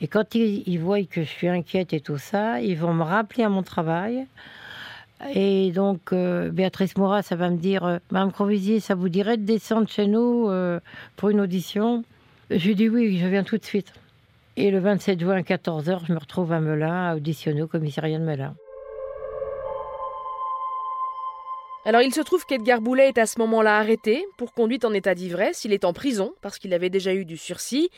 Et 0.00 0.08
quand 0.08 0.34
ils, 0.34 0.62
ils 0.66 0.78
voient 0.78 1.02
que 1.04 1.22
je 1.22 1.28
suis 1.28 1.48
inquiète 1.48 1.94
et 1.94 2.00
tout 2.00 2.18
ça, 2.18 2.60
ils 2.60 2.76
vont 2.76 2.92
me 2.92 3.02
rappeler 3.02 3.44
à 3.44 3.48
mon 3.48 3.62
travail. 3.62 4.26
Et 5.34 5.70
donc, 5.72 6.12
euh, 6.12 6.50
Béatrice 6.50 6.96
Moura, 6.96 7.22
ça 7.22 7.36
va 7.36 7.48
me 7.48 7.56
dire 7.56 7.84
euh, 7.84 7.98
Madame 8.10 8.32
Crovisier, 8.32 8.80
ça 8.80 8.94
vous 8.94 9.08
dirait 9.08 9.36
de 9.36 9.44
descendre 9.44 9.88
chez 9.88 10.06
nous 10.06 10.48
euh, 10.48 10.80
pour 11.16 11.30
une 11.30 11.40
audition? 11.40 12.04
Je 12.50 12.66
lui 12.66 12.74
dis 12.74 12.88
oui, 12.88 13.18
je 13.18 13.26
viens 13.26 13.44
tout 13.44 13.56
de 13.56 13.64
suite. 13.64 13.92
Et 14.56 14.70
le 14.70 14.78
27 14.80 15.18
juin 15.20 15.36
à 15.36 15.40
14h, 15.40 16.06
je 16.06 16.12
me 16.12 16.18
retrouve 16.18 16.52
à 16.52 16.60
Melun, 16.60 17.10
à 17.10 17.16
auditionner 17.16 17.62
au 17.62 17.66
commissariat 17.66 18.18
de 18.18 18.24
Melun. 18.24 18.54
Alors 21.86 22.02
il 22.02 22.14
se 22.14 22.20
trouve 22.20 22.44
qu'Edgar 22.46 22.80
Boulet 22.80 23.08
est 23.08 23.18
à 23.18 23.26
ce 23.26 23.38
moment-là 23.40 23.78
arrêté 23.78 24.24
pour 24.38 24.52
conduite 24.52 24.84
en 24.84 24.92
état 24.92 25.14
d'ivresse. 25.14 25.64
Il 25.64 25.72
est 25.72 25.84
en 25.84 25.92
prison 25.92 26.32
parce 26.40 26.58
qu'il 26.58 26.72
avait 26.72 26.90
déjà 26.90 27.14
eu 27.14 27.24
du 27.24 27.36
sursis. 27.36 27.90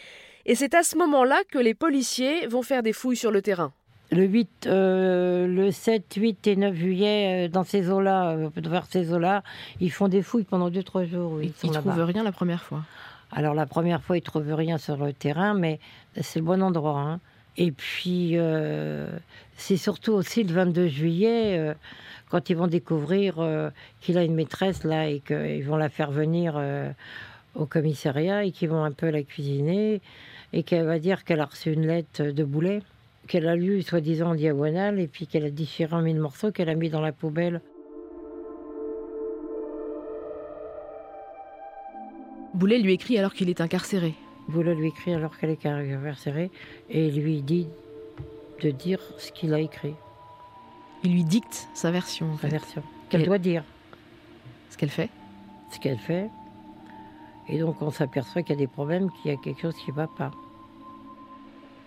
Et 0.45 0.55
c'est 0.55 0.75
à 0.75 0.83
ce 0.83 0.97
moment-là 0.97 1.43
que 1.51 1.59
les 1.59 1.75
policiers 1.75 2.47
vont 2.47 2.63
faire 2.63 2.83
des 2.83 2.93
fouilles 2.93 3.17
sur 3.17 3.31
le 3.31 3.43
terrain 3.43 3.73
le 4.11 4.25
8, 4.25 4.66
euh, 4.66 5.47
le 5.47 5.71
7, 5.71 6.14
8 6.16 6.47
et 6.47 6.57
9 6.57 6.75
juillet, 6.75 7.47
euh, 7.47 7.49
dans 7.49 7.64
ces 7.64 7.90
eaux-là, 7.90 8.31
euh, 8.31 8.51
vers 8.57 8.87
ces 8.87 9.12
eaux-là, 9.12 9.42
ils 9.81 9.90
font 9.90 10.09
des 10.09 10.23
fouilles 10.23 10.45
pendant 10.45 10.71
2-3 10.71 11.07
jours. 11.07 11.42
ils 11.42 11.49
ne 11.49 11.75
trouvent 11.75 12.05
rien 12.05 12.23
la 12.23 12.33
première 12.33 12.62
fois 12.62 12.85
Alors 13.33 13.55
la 13.55 13.66
première 13.66 14.03
fois, 14.03 14.16
ils 14.16 14.21
ne 14.21 14.25
trouvent 14.25 14.55
rien 14.55 14.79
sur 14.79 14.97
le 14.97 15.12
terrain, 15.12 15.55
mais 15.55 15.81
c'est 16.21 16.38
le 16.38 16.45
bon 16.45 16.62
endroit. 16.62 17.01
Hein. 17.01 17.21
Et 17.57 17.73
puis, 17.73 18.37
c'est 19.57 19.79
surtout 19.79 20.12
aussi 20.12 20.45
le 20.45 20.53
22 20.53 20.88
juillet, 20.88 21.75
quand 22.29 22.51
ils 22.51 22.57
vont 22.57 22.66
découvrir 22.66 23.37
qu'il 24.03 24.19
a 24.19 24.25
une 24.25 24.35
maîtresse 24.35 24.85
là 24.85 25.09
et 25.09 25.21
qu'ils 25.21 25.64
vont 25.64 25.79
la 25.79 25.88
faire 25.88 26.11
venir 26.11 26.61
au 27.55 27.64
commissariat 27.64 28.45
et 28.45 28.53
qu'ils 28.53 28.69
vont 28.69 28.85
un 28.85 28.92
peu 28.92 29.09
la 29.09 29.23
cuisiner 29.23 30.03
et 30.53 30.64
qu'elle 30.64 30.85
va 30.85 30.99
dire 30.99 31.25
qu'elle 31.25 31.40
a 31.40 31.47
reçu 31.47 31.73
une 31.73 31.87
lettre 31.87 32.25
de 32.25 32.45
Boulet, 32.45 32.83
qu'elle 33.27 33.49
a 33.49 33.57
lu 33.57 33.83
soi-disant 33.83 34.31
en 34.31 34.35
diagonale 34.35 35.01
et 35.01 35.07
puis 35.07 35.27
qu'elle 35.27 35.45
a 35.45 35.51
déchiré 35.51 35.95
en 35.95 36.03
mille 36.03 36.21
morceaux, 36.21 36.53
qu'elle 36.53 36.69
a 36.69 36.75
mis 36.75 36.91
dans 36.91 37.01
la 37.01 37.12
poubelle. 37.12 37.61
Boulet 42.55 42.79
lui 42.79 42.95
écrit 42.95 43.19
alors 43.19 43.35
qu'il 43.35 43.51
est 43.51 43.61
incarcéré. 43.61 44.15
Boulet 44.49 44.75
lui 44.75 44.89
écrit 44.89 45.12
alors 45.12 45.37
qu'elle 45.37 45.51
est 45.51 45.67
incarcérée 45.67 46.51
et 46.89 47.11
lui 47.11 47.43
dit 47.43 47.67
de 48.62 48.71
dire 48.71 49.01
ce 49.19 49.31
qu'il 49.33 49.53
a 49.53 49.61
écrit, 49.61 49.95
Il 51.05 51.12
lui 51.12 51.25
dicte 51.25 51.69
sa 51.75 51.91
version, 51.91 52.33
en 52.33 52.39
sa 52.39 52.49
version, 52.49 52.83
qu'elle 53.11 53.25
doit 53.25 53.39
dire. 53.39 53.65
ce 54.71 54.79
qu'elle 54.79 54.89
fait. 54.89 55.11
ce 55.71 55.79
qu'elle 55.79 55.99
fait. 55.99 56.31
Et 57.49 57.59
donc 57.59 57.83
on 57.83 57.91
s'aperçoit 57.91 58.43
qu'il 58.43 58.55
y 58.55 58.59
a 58.59 58.61
des 58.61 58.67
problèmes, 58.67 59.11
qu'il 59.11 59.31
y 59.31 59.35
a 59.35 59.37
quelque 59.37 59.61
chose 59.61 59.77
qui 59.77 59.91
ne 59.91 59.97
va 59.97 60.07
pas. 60.07 60.31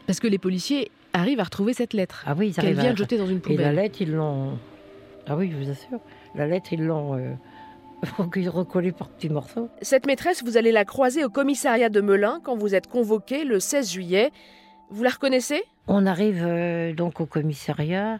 Parce 0.05 0.19
que 0.19 0.27
les 0.27 0.37
policiers 0.37 0.91
arrivent 1.13 1.39
à 1.39 1.43
retrouver 1.43 1.73
cette 1.73 1.93
lettre 1.93 2.23
Ah 2.27 2.33
oui, 2.37 2.49
ils 2.49 2.55
qu'elle 2.55 2.65
arrivent 2.65 2.79
vient 2.79 2.89
à- 2.89 2.93
de 2.93 2.97
jeter 2.97 3.17
dans 3.17 3.27
une 3.27 3.37
Et 3.37 3.41
la 3.41 3.41
poubelle. 3.41 3.75
lettre, 3.75 4.01
ils 4.01 4.11
l'ont... 4.13 4.57
Ah 5.27 5.35
oui, 5.35 5.51
je 5.51 5.57
vous 5.57 5.69
assure. 5.69 5.99
La 6.35 6.47
lettre, 6.47 6.73
ils 6.73 6.83
l'ont 6.85 7.15
euh, 7.17 7.33
recollée 8.49 8.91
par 8.91 9.09
petits 9.09 9.29
morceaux. 9.29 9.69
Cette 9.81 10.05
maîtresse, 10.05 10.43
vous 10.43 10.57
allez 10.57 10.71
la 10.71 10.85
croiser 10.85 11.23
au 11.25 11.29
commissariat 11.29 11.89
de 11.89 12.01
Melun 12.01 12.39
quand 12.43 12.55
vous 12.55 12.75
êtes 12.75 12.87
convoqué 12.87 13.43
le 13.43 13.59
16 13.59 13.91
juillet. 13.91 14.31
Vous 14.89 15.03
la 15.03 15.09
reconnaissez? 15.11 15.61
On 15.87 16.05
arrive 16.05 16.43
euh, 16.45 16.93
donc 16.93 17.19
au 17.21 17.25
commissariat. 17.25 18.19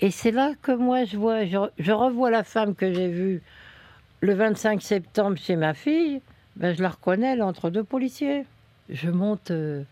Et 0.00 0.10
c'est 0.10 0.30
là 0.30 0.52
que 0.62 0.72
moi, 0.72 1.04
je 1.04 1.16
vois... 1.16 1.44
Je, 1.46 1.56
je 1.78 1.92
revois 1.92 2.30
la 2.30 2.44
femme 2.44 2.74
que 2.74 2.92
j'ai 2.92 3.08
vue 3.08 3.42
le 4.20 4.34
25 4.34 4.80
septembre 4.82 5.36
chez 5.38 5.56
ma 5.56 5.74
fille. 5.74 6.20
Ben, 6.56 6.74
je 6.74 6.82
la 6.82 6.88
reconnais, 6.90 7.32
elle 7.32 7.42
entre 7.42 7.68
deux 7.70 7.84
policiers. 7.84 8.44
Je 8.88 9.10
monte 9.10 9.50
euh, 9.50 9.82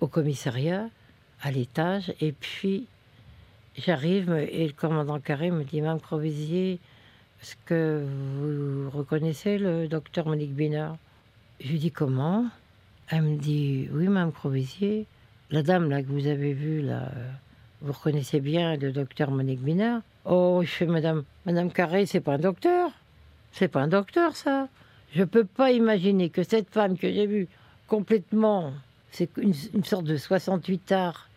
au 0.00 0.06
commissariat, 0.06 0.86
à 1.42 1.50
l'étage, 1.50 2.14
et 2.20 2.32
puis 2.32 2.86
j'arrive 3.76 4.32
et 4.32 4.66
le 4.66 4.72
commandant 4.72 5.18
Carré 5.18 5.50
me 5.50 5.64
dit 5.64 5.80
Mme 5.80 6.00
Crovisier, 6.00 6.78
est-ce 7.42 7.56
que 7.66 8.04
vous 8.06 8.90
reconnaissez 8.96 9.58
le 9.58 9.88
docteur 9.88 10.26
Monique 10.26 10.54
Binard 10.54 10.96
Je 11.60 11.72
lui 11.72 11.78
dis 11.78 11.90
comment? 11.90 12.46
Elle 13.08 13.22
me 13.22 13.36
dit 13.36 13.88
Oui, 13.92 14.06
Mme 14.08 14.32
Crovisier, 14.32 15.06
la 15.50 15.62
dame 15.62 15.90
là 15.90 16.02
que 16.02 16.08
vous 16.08 16.28
avez 16.28 16.52
vue 16.52 16.82
là, 16.82 17.10
vous 17.80 17.92
reconnaissez 17.92 18.40
bien 18.40 18.76
le 18.76 18.92
docteur 18.92 19.30
Monique 19.30 19.60
Binard 19.60 20.02
Oh, 20.24 20.60
je 20.62 20.70
fais 20.70 20.86
Madame, 20.86 21.24
Madame 21.46 21.72
Carré, 21.72 22.06
c'est 22.06 22.20
pas 22.20 22.34
un 22.34 22.38
docteur. 22.38 22.92
C'est 23.50 23.66
pas 23.66 23.80
un 23.80 23.88
docteur, 23.88 24.36
ça. 24.36 24.68
Je 25.12 25.24
peux 25.24 25.44
pas 25.44 25.72
imaginer 25.72 26.30
que 26.30 26.44
cette 26.44 26.70
femme 26.70 26.96
que 26.96 27.12
j'ai 27.12 27.26
vue 27.26 27.48
complètement, 27.88 28.72
c'est 29.10 29.28
une, 29.36 29.52
une 29.74 29.84
sorte 29.84 30.04
de 30.04 30.16
68 30.16 30.92
arts 30.92 31.28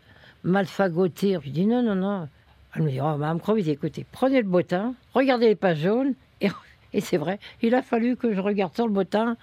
mal 0.45 0.65
fagotée. 0.67 1.37
Je 1.43 1.49
dis 1.49 1.65
non, 1.65 1.81
non, 1.83 1.95
non. 1.95 2.29
Elle 2.75 2.83
me 2.83 2.89
dit, 2.89 2.99
oh, 3.01 3.17
Madame 3.17 3.39
Crovis, 3.39 3.67
écoutez, 3.67 4.05
prenez 4.11 4.41
le 4.41 4.47
bottin, 4.47 4.95
regardez 5.13 5.47
les 5.47 5.55
pages 5.55 5.79
jaunes. 5.79 6.13
Et, 6.41 6.49
et 6.93 7.01
c'est 7.01 7.17
vrai, 7.17 7.39
il 7.61 7.75
a 7.75 7.81
fallu 7.81 8.15
que 8.15 8.33
je 8.33 8.39
regarde 8.39 8.73
sur 8.73 8.87
le 8.87 8.93
bottin 8.93 9.37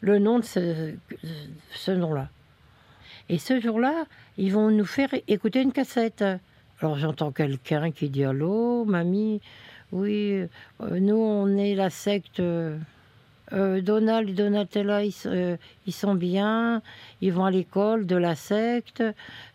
le 0.00 0.18
nom 0.18 0.38
de 0.38 0.44
ce, 0.44 0.94
ce 1.74 1.90
nom-là. 1.90 2.28
Et 3.28 3.38
ce 3.38 3.60
jour-là, 3.60 4.06
ils 4.38 4.52
vont 4.52 4.70
nous 4.70 4.86
faire 4.86 5.10
écouter 5.26 5.60
une 5.60 5.72
cassette. 5.72 6.24
Alors 6.80 6.96
j'entends 6.96 7.32
quelqu'un 7.32 7.90
qui 7.90 8.08
dit 8.08 8.24
Allô, 8.24 8.84
mamie 8.84 9.40
Oui, 9.92 10.46
euh, 10.80 11.00
nous 11.00 11.16
on 11.16 11.56
est 11.56 11.74
la 11.74 11.90
secte. 11.90 12.40
Euh, 13.52 13.80
Donald 13.80 14.28
et 14.28 14.32
Donatella, 14.32 15.04
ils, 15.04 15.12
sont 15.92 16.14
bien, 16.14 16.82
ils 17.20 17.32
vont 17.32 17.44
à 17.44 17.50
l'école 17.50 18.06
de 18.06 18.16
la 18.16 18.34
secte. 18.34 19.02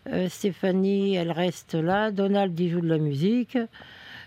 Euh, 0.08 0.28
Stéphanie, 0.28 1.14
elle 1.14 1.30
reste 1.30 1.74
là. 1.74 2.10
Donald, 2.10 2.58
il 2.58 2.70
joue 2.70 2.80
de 2.80 2.88
la 2.88 2.98
musique. 2.98 3.58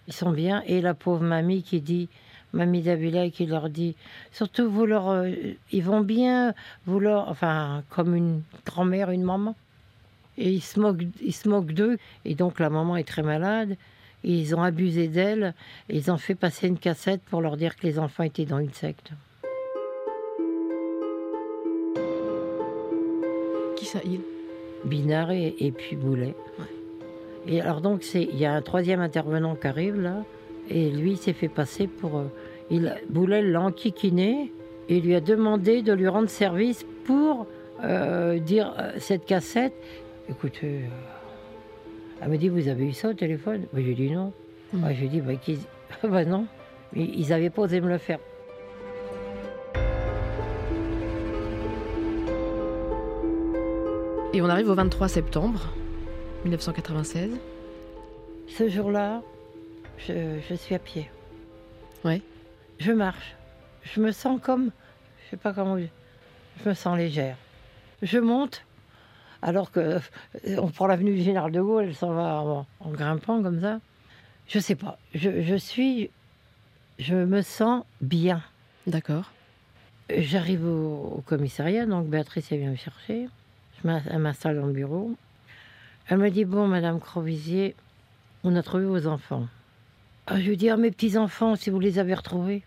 Ils 0.08 0.14
sont 0.14 0.32
bien. 0.32 0.64
Et 0.68 0.82
la 0.82 0.94
pauvre 0.94 1.24
mamie 1.24 1.64
qui 1.64 1.82
dit, 1.82 2.08
mamie 2.54 2.82
d'Abila, 2.82 3.30
qui 3.30 3.46
leur 3.46 3.70
dit, 3.70 3.96
surtout 4.32 4.70
vous 4.70 4.86
leur, 4.86 5.10
euh, 5.10 5.32
ils 5.72 5.84
vont 5.84 6.02
bien, 6.02 6.54
vous 6.86 7.00
leur, 7.00 7.28
enfin, 7.30 7.84
comme 7.90 8.16
une 8.16 8.42
grand-mère, 8.66 9.12
une 9.12 9.24
maman. 9.24 9.56
Et 10.38 10.52
ils 10.52 10.62
se 10.62 10.80
moquent, 10.80 11.04
ils 11.22 11.34
se 11.34 11.50
moquent 11.50 11.74
d'eux. 11.74 11.98
Et 12.24 12.36
donc 12.36 12.60
la 12.60 12.70
maman 12.70 12.96
est 12.96 13.08
très 13.08 13.24
malade. 13.24 13.76
Ils 14.24 14.56
ont 14.56 14.64
abusé 14.64 15.08
d'elle. 15.08 15.54
Ils 15.90 16.10
ont 16.12 16.18
fait 16.18 16.36
passer 16.36 16.68
une 16.68 16.78
cassette 16.78 17.22
pour 17.24 17.42
leur 17.42 17.58
dire 17.58 17.76
que 17.76 17.86
les 17.86 18.00
enfants 18.00 18.24
étaient 18.24 18.46
dans 18.46 18.60
une 18.60 18.74
secte. 18.74 19.12
Ça, 23.88 24.00
il 24.06 24.20
Binard 24.86 25.32
et, 25.32 25.56
et 25.60 25.72
puis 25.72 25.96
Boulet. 25.96 26.36
Et 27.48 27.62
alors 27.62 27.82
donc 27.82 28.04
il 28.14 28.38
y 28.38 28.46
a 28.46 28.54
un 28.54 28.62
troisième 28.62 29.00
intervenant 29.00 29.56
qui 29.56 29.68
arrive 29.68 30.00
là 30.00 30.24
et 30.70 30.90
lui 30.90 31.12
il 31.12 31.18
s'est 31.18 31.34
fait 31.34 31.48
passer 31.48 31.88
pour 31.88 32.18
euh, 32.18 32.24
il 32.70 32.94
Boulet 33.10 33.42
l'a 33.42 33.62
enquiquiné 33.62 34.52
et 34.90 35.00
lui 35.00 35.16
a 35.16 35.22
demandé 35.22 35.82
de 35.82 35.94
lui 35.94 36.08
rendre 36.08 36.30
service 36.30 36.86
pour 37.06 37.48
euh, 37.84 38.40
dire 38.40 38.74
euh, 38.80 38.92
cette 39.00 39.26
cassette. 39.26 39.74
Écoutez, 40.30 40.68
euh, 40.84 40.88
elle 42.22 42.30
me 42.30 42.38
dit 42.38 42.50
vous 42.50 42.68
avez 42.68 42.86
eu 42.86 42.94
ça 42.94 43.10
au 43.10 43.14
téléphone? 43.14 43.66
Ben, 43.74 43.84
J'ai 43.86 43.94
dit 43.94 44.12
non. 44.12 44.34
Mhm. 44.74 44.84
Ah, 44.86 44.94
J'ai 44.94 45.08
dit 45.08 45.22
bah, 45.22 45.34
bah 46.04 46.26
non. 46.26 46.46
Ils 46.96 47.20
ils 47.20 47.34
avaient 47.34 47.50
pas 47.50 47.64
osé 47.64 47.80
me 47.82 47.90
le 47.90 47.98
faire. 47.98 48.20
Et 54.38 54.42
on 54.44 54.50
arrive 54.50 54.70
au 54.70 54.76
23 54.76 55.08
septembre 55.08 55.74
1996. 56.44 57.40
Ce 58.48 58.70
jour-là, 58.70 59.24
je, 59.98 60.38
je 60.48 60.54
suis 60.54 60.76
à 60.76 60.80
pied. 60.80 61.10
Ouais. 62.06 62.22
Je 62.78 62.92
marche. 62.92 63.36
Je 63.82 64.00
me 64.00 64.12
sens 64.12 64.40
comme, 64.40 64.70
je 65.26 65.32
sais 65.32 65.38
pas 65.38 65.54
comment, 65.54 65.80
je, 65.80 66.70
me 66.70 66.76
sens 66.76 66.96
légère. 66.96 67.36
Je 68.04 68.20
monte, 68.20 68.64
alors 69.42 69.72
que 69.72 69.80
euh, 69.80 70.00
on 70.60 70.68
prend 70.68 70.86
l'avenue 70.86 71.16
du 71.16 71.24
Général 71.24 71.52
de 71.52 71.60
Gaulle, 71.60 71.86
elle 71.86 71.96
s'en 71.96 72.14
va 72.14 72.40
en, 72.40 72.68
en 72.80 72.92
grimpant 72.92 73.42
comme 73.42 73.60
ça. 73.60 73.80
Je 74.48 74.60
sais 74.60 74.76
pas. 74.76 75.00
Je, 75.16 75.42
je 75.42 75.56
suis, 75.56 76.12
je 77.00 77.16
me 77.16 77.42
sens 77.42 77.86
bien. 78.02 78.44
D'accord. 78.86 79.32
J'arrive 80.16 80.64
au, 80.64 81.16
au 81.18 81.24
commissariat, 81.26 81.88
donc 81.88 82.06
Béatrice 82.06 82.52
elle 82.52 82.60
vient 82.60 82.70
me 82.70 82.76
chercher. 82.76 83.30
Elle 83.86 84.20
m'installe 84.20 84.60
dans 84.60 84.68
le 84.68 84.74
bureau. 84.74 85.16
Elle 86.08 86.18
me 86.18 86.30
dit 86.30 86.46
Bon, 86.46 86.68
Madame 86.68 87.00
Crovisier, 87.00 87.76
on 88.44 88.56
a 88.56 88.64
trouvé 88.64 88.86
vos 88.86 89.08
enfants. 89.08 89.48
Ah, 90.26 90.40
je 90.40 90.50
lui 90.50 90.58
dis 90.58 90.70
Ah, 90.70 90.78
mes 90.78 90.92
petits-enfants, 90.92 91.56
si 91.56 91.70
vous 91.70 91.80
les 91.80 92.00
avez 92.00 92.14
retrouvés. 92.14 92.64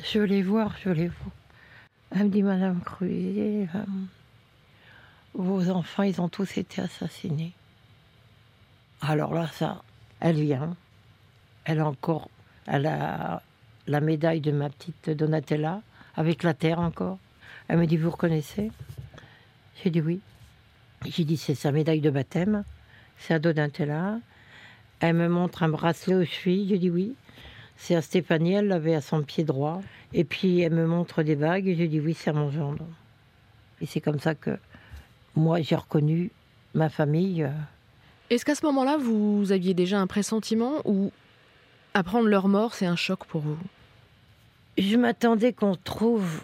Je 0.00 0.18
veux 0.18 0.26
les 0.26 0.42
voir, 0.42 0.74
je 0.82 0.90
les 0.90 1.08
voir. 1.08 1.30
Elle 2.10 2.24
me 2.24 2.30
dit 2.30 2.42
Madame 2.42 2.80
Crovisier, 2.80 3.68
euh, 3.74 3.84
vos 5.34 5.70
enfants, 5.70 6.02
ils 6.02 6.20
ont 6.20 6.28
tous 6.28 6.56
été 6.58 6.80
assassinés. 6.80 7.52
Alors 9.00 9.34
là, 9.34 9.48
ça, 9.48 9.82
elle 10.20 10.40
vient. 10.40 10.76
Elle 11.64 11.80
a 11.80 11.86
encore. 11.86 12.28
Elle 12.66 12.86
a 12.86 13.42
la 13.86 14.00
médaille 14.00 14.40
de 14.40 14.52
ma 14.52 14.70
petite 14.70 15.10
Donatella, 15.10 15.82
avec 16.16 16.42
la 16.42 16.54
terre 16.54 16.78
encore. 16.80 17.18
Elle 17.68 17.78
me 17.78 17.86
dit, 17.86 17.96
vous 17.96 18.10
reconnaissez? 18.10 18.70
J'ai 19.82 19.90
dit 19.90 20.00
oui. 20.00 20.20
J'ai 21.04 21.24
dit, 21.24 21.36
c'est 21.36 21.54
sa 21.54 21.72
médaille 21.72 22.00
de 22.00 22.10
baptême, 22.10 22.64
c'est 23.18 23.34
à 23.34 23.38
Donatella. 23.38 24.18
Elle 25.00 25.16
me 25.16 25.28
montre 25.28 25.62
un 25.62 25.68
bracelet 25.68 26.14
aux 26.14 26.24
chevilles, 26.24 26.68
j'ai 26.68 26.78
dit 26.78 26.90
oui. 26.90 27.14
C'est 27.76 27.94
à 27.94 28.00
Stéphanie, 28.02 28.54
elle 28.54 28.68
l'avait 28.68 28.94
à 28.94 29.02
son 29.02 29.22
pied 29.22 29.44
droit. 29.44 29.82
Et 30.14 30.24
puis 30.24 30.60
elle 30.60 30.72
me 30.72 30.86
montre 30.86 31.22
des 31.22 31.36
bagues, 31.36 31.68
et 31.68 31.76
j'ai 31.76 31.88
dit 31.88 32.00
oui, 32.00 32.14
c'est 32.14 32.30
à 32.30 32.32
mon 32.32 32.50
gendre. 32.50 32.86
Et 33.82 33.86
c'est 33.86 34.00
comme 34.00 34.20
ça 34.20 34.34
que 34.34 34.58
moi, 35.34 35.60
j'ai 35.60 35.76
reconnu 35.76 36.30
ma 36.74 36.88
famille. 36.88 37.46
Est-ce 38.30 38.44
qu'à 38.44 38.54
ce 38.54 38.64
moment-là, 38.64 38.96
vous 38.96 39.52
aviez 39.52 39.74
déjà 39.74 40.00
un 40.00 40.06
pressentiment 40.06 40.80
ou 40.86 41.12
apprendre 41.92 42.28
leur 42.28 42.48
mort, 42.48 42.74
c'est 42.74 42.86
un 42.86 42.96
choc 42.96 43.26
pour 43.26 43.42
vous? 43.42 43.58
Je 44.78 44.96
m'attendais 44.96 45.52
qu'on 45.52 45.76
trouve, 45.76 46.42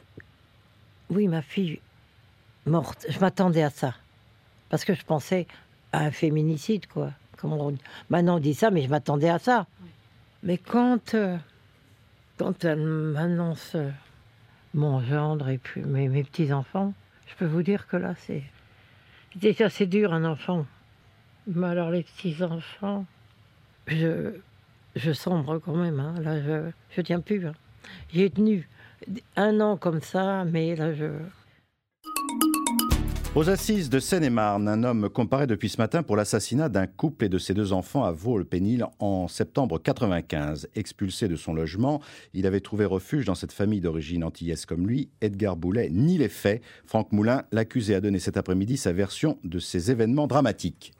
oui, 1.08 1.26
ma 1.26 1.40
fille 1.42 1.80
morte. 2.66 3.06
Je 3.08 3.18
m'attendais 3.18 3.62
à 3.62 3.70
ça. 3.70 3.94
Parce 4.68 4.84
que 4.84 4.94
je 4.94 5.04
pensais 5.04 5.46
à 5.92 6.00
un 6.04 6.10
féminicide, 6.10 6.86
quoi. 6.86 7.10
Comme 7.36 7.52
on... 7.52 7.76
Maintenant, 8.10 8.36
on 8.36 8.40
dit 8.40 8.54
ça, 8.54 8.70
mais 8.70 8.82
je 8.82 8.88
m'attendais 8.88 9.28
à 9.28 9.38
ça. 9.38 9.66
Mais 10.42 10.58
quand, 10.58 11.14
euh, 11.14 11.36
quand 12.38 12.64
elle 12.64 12.80
m'annonce 12.80 13.72
euh, 13.74 13.90
mon 14.74 15.02
gendre 15.02 15.48
et 15.48 15.58
puis 15.58 15.82
mes, 15.82 16.08
mes 16.08 16.24
petits-enfants, 16.24 16.94
je 17.26 17.34
peux 17.36 17.46
vous 17.46 17.62
dire 17.62 17.86
que 17.86 17.96
là, 17.96 18.14
c'est. 18.18 18.42
Déjà, 19.36 19.68
c'est 19.70 19.86
dur, 19.86 20.12
un 20.12 20.24
enfant. 20.24 20.66
Mais 21.46 21.66
alors 21.68 21.90
les 21.90 22.02
petits-enfants, 22.02 23.04
je, 23.86 24.34
je 24.96 25.12
sombre 25.12 25.58
quand 25.58 25.74
même. 25.74 25.98
hein. 26.00 26.14
Là, 26.20 26.40
je 26.40 26.70
je 26.94 27.00
tiens 27.00 27.20
plus. 27.20 27.46
hein. 27.46 27.54
J'ai 28.12 28.30
tenu 28.30 28.68
un 29.36 29.60
an 29.60 29.76
comme 29.76 30.00
ça, 30.00 30.44
mais 30.44 30.76
là, 30.76 30.94
je... 30.94 31.06
Aux 33.34 33.48
assises 33.48 33.88
de 33.88 33.98
Seine-et-Marne, 33.98 34.68
un 34.68 34.84
homme 34.84 35.08
comparaît 35.08 35.46
depuis 35.46 35.70
ce 35.70 35.78
matin 35.78 36.02
pour 36.02 36.16
l'assassinat 36.16 36.68
d'un 36.68 36.86
couple 36.86 37.24
et 37.24 37.28
de 37.30 37.38
ses 37.38 37.54
deux 37.54 37.72
enfants 37.72 38.04
à 38.04 38.12
Vaux-le-Pénil 38.12 38.84
en 38.98 39.26
septembre 39.26 39.78
95. 39.78 40.68
Expulsé 40.74 41.28
de 41.28 41.36
son 41.36 41.54
logement, 41.54 42.02
il 42.34 42.46
avait 42.46 42.60
trouvé 42.60 42.84
refuge 42.84 43.24
dans 43.24 43.34
cette 43.34 43.52
famille 43.52 43.80
d'origine 43.80 44.22
antillaise 44.22 44.66
comme 44.66 44.86
lui. 44.86 45.08
Edgar 45.22 45.56
Boulet 45.56 45.88
nie 45.88 46.18
les 46.18 46.28
faits. 46.28 46.62
Franck 46.84 47.10
Moulin, 47.10 47.44
l'accusé, 47.52 47.94
a 47.94 48.02
donné 48.02 48.18
cet 48.18 48.36
après-midi 48.36 48.76
sa 48.76 48.92
version 48.92 49.38
de 49.44 49.58
ces 49.58 49.90
événements 49.90 50.26
dramatiques. 50.26 50.92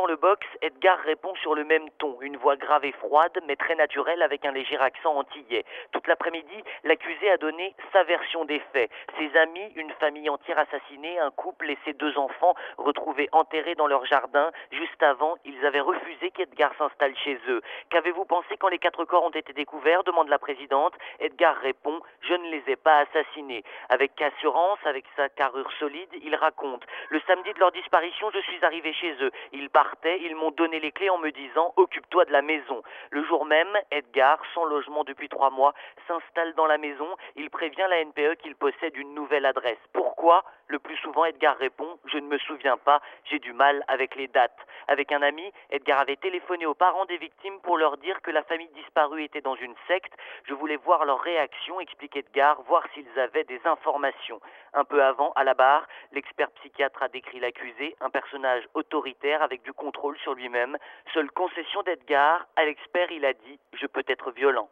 Dans 0.00 0.06
le 0.06 0.16
box, 0.16 0.46
Edgar 0.62 0.98
répond 1.00 1.34
sur 1.42 1.54
le 1.54 1.62
même 1.62 1.90
ton, 1.98 2.16
une 2.22 2.38
voix 2.38 2.56
grave 2.56 2.86
et 2.86 2.92
froide, 2.92 3.38
mais 3.46 3.56
très 3.56 3.74
naturelle 3.74 4.22
avec 4.22 4.46
un 4.46 4.52
léger 4.52 4.78
accent 4.78 5.14
antillais. 5.14 5.66
Toute 5.92 6.06
l'après-midi, 6.06 6.64
l'accusé 6.84 7.28
a 7.28 7.36
donné 7.36 7.74
sa 7.92 8.02
version 8.04 8.46
des 8.46 8.60
faits. 8.72 8.90
Ses 9.18 9.36
amis, 9.36 9.70
une 9.76 9.90
famille 10.00 10.30
entière 10.30 10.58
assassinée, 10.58 11.18
un 11.18 11.30
couple 11.30 11.70
et 11.70 11.76
ses 11.84 11.92
deux 11.92 12.16
enfants 12.16 12.54
retrouvés 12.78 13.28
enterrés 13.32 13.74
dans 13.74 13.88
leur 13.88 14.06
jardin. 14.06 14.50
Juste 14.72 15.02
avant, 15.02 15.34
ils 15.44 15.66
avaient 15.66 15.80
refusé 15.80 16.30
qu'Edgar 16.30 16.72
s'installe 16.78 17.14
chez 17.18 17.38
eux. 17.48 17.60
Qu'avez-vous 17.90 18.24
pensé 18.24 18.56
quand 18.58 18.68
les 18.68 18.78
quatre 18.78 19.04
corps 19.04 19.24
ont 19.24 19.30
été 19.30 19.52
découverts 19.52 20.02
demande 20.04 20.28
la 20.28 20.38
présidente. 20.38 20.94
Edgar 21.18 21.56
répond 21.56 22.00
Je 22.22 22.32
ne 22.32 22.50
les 22.50 22.62
ai 22.68 22.76
pas 22.76 23.00
assassinés. 23.00 23.64
Avec 23.90 24.12
assurance, 24.22 24.78
avec 24.86 25.04
sa 25.16 25.28
carrure 25.28 25.70
solide, 25.78 26.08
il 26.22 26.34
raconte 26.36 26.86
Le 27.10 27.20
samedi 27.26 27.52
de 27.52 27.58
leur 27.58 27.72
disparition, 27.72 28.30
je 28.30 28.40
suis 28.40 28.64
arrivé 28.64 28.94
chez 28.94 29.14
eux. 29.20 29.30
Ils 29.52 29.68
ils 30.04 30.36
m'ont 30.36 30.50
donné 30.50 30.80
les 30.80 30.92
clés 30.92 31.10
en 31.10 31.18
me 31.18 31.30
disant 31.30 31.72
Occupe-toi 31.76 32.24
de 32.24 32.32
la 32.32 32.42
maison. 32.42 32.82
Le 33.10 33.24
jour 33.24 33.44
même, 33.44 33.68
Edgar, 33.90 34.38
sans 34.54 34.64
logement 34.64 35.04
depuis 35.04 35.28
trois 35.28 35.50
mois, 35.50 35.74
s'installe 36.06 36.54
dans 36.54 36.66
la 36.66 36.78
maison. 36.78 37.08
Il 37.36 37.50
prévient 37.50 37.86
la 37.88 38.04
NPE 38.04 38.36
qu'il 38.42 38.56
possède 38.56 38.96
une 38.96 39.14
nouvelle 39.14 39.46
adresse. 39.46 39.78
Pourquoi? 39.92 40.44
Le 40.70 40.78
plus 40.78 40.96
souvent, 40.98 41.24
Edgar 41.24 41.58
répond 41.58 41.98
Je 42.04 42.18
ne 42.18 42.28
me 42.28 42.38
souviens 42.38 42.76
pas, 42.76 43.02
j'ai 43.24 43.40
du 43.40 43.52
mal 43.52 43.82
avec 43.88 44.14
les 44.14 44.28
dates. 44.28 44.56
Avec 44.86 45.10
un 45.10 45.20
ami, 45.20 45.42
Edgar 45.70 45.98
avait 45.98 46.14
téléphoné 46.14 46.64
aux 46.64 46.74
parents 46.74 47.06
des 47.06 47.16
victimes 47.16 47.58
pour 47.64 47.76
leur 47.76 47.96
dire 47.96 48.22
que 48.22 48.30
la 48.30 48.44
famille 48.44 48.70
disparue 48.76 49.24
était 49.24 49.40
dans 49.40 49.56
une 49.56 49.74
secte. 49.88 50.12
Je 50.44 50.54
voulais 50.54 50.76
voir 50.76 51.04
leur 51.06 51.18
réaction, 51.22 51.80
explique 51.80 52.14
Edgar, 52.14 52.62
voir 52.68 52.84
s'ils 52.94 53.18
avaient 53.18 53.42
des 53.42 53.60
informations. 53.64 54.40
Un 54.72 54.84
peu 54.84 55.02
avant, 55.02 55.32
à 55.32 55.42
la 55.42 55.54
barre, 55.54 55.88
l'expert 56.12 56.52
psychiatre 56.52 57.02
a 57.02 57.08
décrit 57.08 57.40
l'accusé, 57.40 57.96
un 58.00 58.10
personnage 58.10 58.62
autoritaire 58.74 59.42
avec 59.42 59.62
du 59.62 59.72
contrôle 59.72 60.16
sur 60.18 60.34
lui-même. 60.34 60.78
Seule 61.12 61.32
concession 61.32 61.82
d'Edgar, 61.82 62.46
à 62.54 62.64
l'expert, 62.64 63.10
il 63.10 63.24
a 63.24 63.32
dit 63.32 63.58
Je 63.72 63.86
peux 63.88 64.04
être 64.06 64.30
violent. 64.30 64.70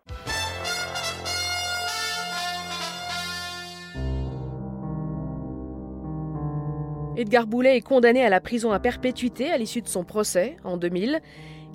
Edgar 7.19 7.49
Boulet 7.49 7.77
est 7.77 7.81
condamné 7.83 8.25
à 8.25 8.29
la 8.29 8.41
prison 8.41 8.71
à 8.71 8.79
perpétuité 8.79 9.51
à 9.51 9.59
l'issue 9.59 9.83
de 9.83 9.89
son 9.89 10.05
procès 10.05 10.57
en 10.63 10.77
2000. 10.77 11.19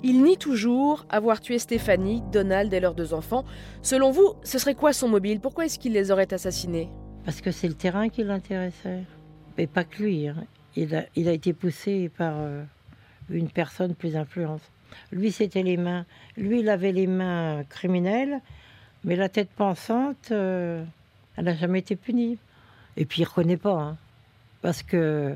Il 0.02 0.22
nie 0.22 0.38
toujours 0.38 1.04
avoir 1.10 1.42
tué 1.42 1.58
Stéphanie, 1.58 2.22
Donald 2.32 2.72
et 2.72 2.80
leurs 2.80 2.94
deux 2.94 3.12
enfants. 3.12 3.44
Selon 3.82 4.10
vous, 4.10 4.32
ce 4.42 4.58
serait 4.58 4.74
quoi 4.74 4.94
son 4.94 5.06
mobile? 5.08 5.40
Pourquoi 5.40 5.66
est-ce 5.66 5.78
qu'il 5.78 5.92
les 5.92 6.10
aurait 6.10 6.32
assassinés? 6.32 6.88
Parce 7.26 7.42
que 7.42 7.50
c'est 7.50 7.68
le 7.68 7.74
terrain 7.74 8.08
qui 8.08 8.22
l'intéressait. 8.24 9.02
Et 9.58 9.66
pas 9.66 9.84
que 9.84 10.02
lui. 10.02 10.28
hein. 10.28 10.44
Il, 10.76 10.94
a, 10.96 11.04
il 11.14 11.28
a 11.28 11.32
été 11.32 11.52
poussé 11.52 12.10
par 12.16 12.32
euh, 12.38 12.62
une 13.28 13.50
personne 13.50 13.94
plus 13.94 14.16
influente. 14.16 14.62
Lui, 15.12 15.30
c'était 15.30 15.62
les 15.62 15.76
mains. 15.76 16.06
Lui, 16.38 16.60
il 16.60 16.70
avait 16.70 16.92
les 16.92 17.06
mains 17.06 17.64
criminelles, 17.68 18.40
mais 19.04 19.14
la 19.14 19.28
tête 19.28 19.50
pensante, 19.54 20.28
euh, 20.30 20.82
elle 21.36 21.44
n'a 21.44 21.54
jamais 21.54 21.80
été 21.80 21.96
punie. 21.96 22.38
Et 22.96 23.04
puis, 23.04 23.20
il 23.20 23.24
ne 23.24 23.28
reconnaît 23.28 23.56
pas. 23.58 23.74
hein. 23.78 23.96
Parce 24.64 24.82
que 24.82 25.34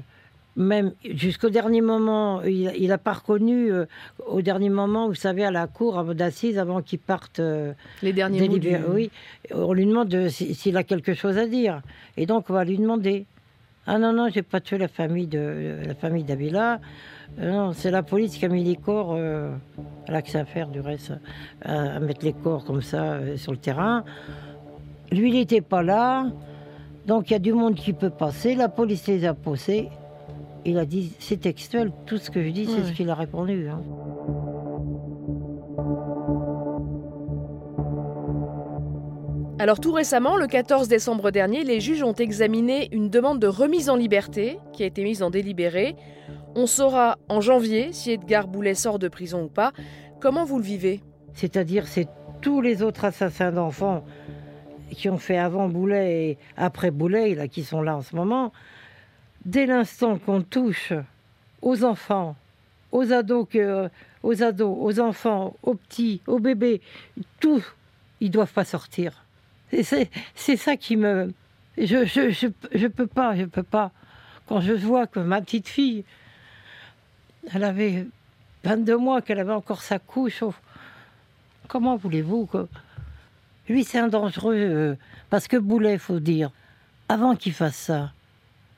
même 0.57 0.93
jusqu'au 1.05 1.51
dernier 1.51 1.83
moment, 1.83 2.41
il 2.43 2.89
n'a 2.89 2.97
pas 2.99 3.13
reconnu, 3.13 3.71
euh, 3.71 3.85
au 4.27 4.41
dernier 4.41 4.71
moment, 4.71 5.07
vous 5.07 5.15
savez, 5.27 5.45
à 5.45 5.51
la 5.51 5.67
cour 5.67 6.03
d'assises, 6.15 6.59
avant 6.59 6.81
qu'il 6.81 6.99
parte 6.99 7.39
euh, 7.39 7.75
Les 8.03 8.15
derniers 8.15 8.41
mots 8.41 8.55
du... 8.55 8.61
délibérer, 8.61 8.91
oui, 8.91 9.11
on 9.55 9.73
lui 9.75 9.85
demande 9.85 10.09
de- 10.09 10.29
si- 10.29 10.55
s'il 10.55 10.77
a 10.79 10.83
quelque 10.83 11.13
chose 11.13 11.37
à 11.37 11.47
dire. 11.47 11.83
Et 12.17 12.25
donc, 12.25 12.47
on 12.49 12.55
va 12.55 12.65
lui 12.65 12.79
demander. 12.79 13.27
Ah 13.87 13.99
non, 13.99 14.13
non, 14.15 14.29
j'ai 14.33 14.43
pas 14.43 14.61
tué 14.61 14.79
la 14.79 14.89
famille 14.89 15.27
de 15.27 15.77
la 15.87 15.95
famille 15.95 16.25
d'Abila. 16.25 16.81
Euh, 17.39 17.53
non, 17.53 17.73
c'est 17.75 17.91
la 17.91 18.03
police 18.03 18.37
qui 18.39 18.45
a 18.47 18.49
mis 18.49 18.65
les 18.65 18.77
corps. 18.77 19.13
euh, 19.15 19.51
elle 20.07 20.15
a 20.15 20.23
que 20.23 20.31
ça 20.31 20.41
à 20.41 20.45
faire, 20.47 20.69
du 20.69 20.81
reste, 20.81 21.13
à, 21.63 21.97
à 21.97 22.01
mettre 22.01 22.25
les 22.25 22.33
corps 22.33 22.65
comme 22.65 22.81
ça 22.83 23.03
euh, 23.13 23.37
sur 23.37 23.53
le 23.53 23.59
terrain. 23.59 24.05
Lui, 25.13 25.29
il 25.29 25.35
n'était 25.35 25.61
pas 25.61 25.83
là. 25.83 26.27
Donc, 27.09 27.31
il 27.31 27.33
y 27.33 27.37
a 27.37 27.39
du 27.39 27.55
monde 27.55 27.75
qui 27.75 27.95
peut 27.95 28.11
passer. 28.11 28.55
La 28.55 28.69
police 28.69 29.07
les 29.07 29.25
a 29.25 29.33
posés. 29.33 29.89
Il 30.67 30.77
a 30.79 30.85
dit, 30.85 31.15
c'est 31.19 31.41
textuel, 31.41 31.91
tout 32.05 32.19
ce 32.19 32.31
que 32.31 32.45
je 32.45 32.51
dis, 32.51 32.67
c'est 32.67 32.85
ce 32.85 32.93
qu'il 32.93 33.09
a 33.09 33.15
répondu. 33.15 33.67
hein. 33.71 33.81
Alors 39.59 39.81
tout 39.81 39.93
récemment, 39.93 40.37
le 40.37 40.47
14 40.47 40.87
décembre 40.87 41.31
dernier, 41.31 41.65
les 41.65 41.81
juges 41.81 42.03
ont 42.03 42.13
examiné 42.13 42.89
une 42.93 43.09
demande 43.09 43.41
de 43.41 43.47
remise 43.47 43.89
en 43.89 43.97
liberté 43.97 44.59
qui 44.75 44.83
a 44.83 44.87
été 44.87 45.03
mise 45.03 45.23
en 45.23 45.31
délibéré. 45.31 45.97
On 46.55 46.67
saura 46.67 47.17
en 47.31 47.41
janvier 47.41 47.89
si 47.93 48.13
Edgar 48.13 48.47
Boulet 48.49 48.75
sort 48.75 48.99
de 48.99 49.09
prison 49.09 49.45
ou 49.45 49.49
pas. 49.49 49.73
Comment 50.21 50.45
vous 50.45 50.59
le 50.59 50.65
vivez? 50.65 51.01
C'est-à-dire, 51.33 51.89
c'est 51.89 52.07
tous 52.43 52.61
les 52.61 52.83
autres 52.83 53.07
assassins 53.07 53.51
d'enfants 53.51 54.05
qui 54.91 55.09
ont 55.09 55.19
fait 55.19 55.39
avant 55.39 55.69
Boulet 55.69 56.31
et 56.31 56.39
après 56.57 56.91
Boulet, 56.91 57.35
là, 57.35 57.49
qui 57.49 57.65
sont 57.65 57.83
là 57.83 57.97
en 57.97 58.03
ce 58.03 58.17
moment. 58.17 58.53
Dès 59.45 59.67
l'instant 59.67 60.19
qu'on 60.19 60.43
touche 60.43 60.93
aux 61.63 61.85
enfants, 61.85 62.37
aux 62.93 63.13
ados, 63.13 63.47
aux 64.23 64.43
ados, 64.43 64.77
aux 64.81 65.01
enfants, 65.01 65.55
aux 65.63 65.75
petits, 65.75 66.21
aux 66.27 66.39
bébés, 66.39 66.81
tous, 67.41 67.65
ils 68.21 68.31
doivent 68.31 68.53
pas 68.53 68.65
sortir. 68.65 69.25
C'est 69.73 70.57
ça 70.57 70.77
qui 70.77 70.97
me, 70.97 71.33
je, 71.77 72.05
je, 72.05 72.31
je, 72.31 72.47
je 72.75 72.87
peux 72.87 73.07
pas, 73.07 73.37
je 73.37 73.45
peux 73.45 73.63
pas. 73.63 73.93
Quand 74.47 74.61
je 74.61 74.73
vois 74.73 75.07
que 75.07 75.21
ma 75.21 75.41
petite 75.41 75.69
fille, 75.69 76.05
elle 77.53 77.65
avait 77.65 78.07
22 78.65 78.97
mois, 78.97 79.23
qu'elle 79.23 79.39
avait 79.39 79.53
encore 79.53 79.83
sa 79.83 79.99
couche. 79.99 80.43
oh, 80.43 80.55
Comment 81.69 81.97
voulez-vous 81.97 82.47
que... 82.47 82.67
Lui, 83.69 83.85
c'est 83.85 83.99
un 83.99 84.09
dangereux. 84.09 84.55
euh, 84.57 84.95
parce 85.31 85.49
que 85.49 85.57
Boulet, 85.57 85.99
faut 85.99 86.21
dire, 86.21 86.51
avant 87.09 87.37
qu'il 87.37 87.53
fasse 87.53 87.77
ça, 87.77 88.13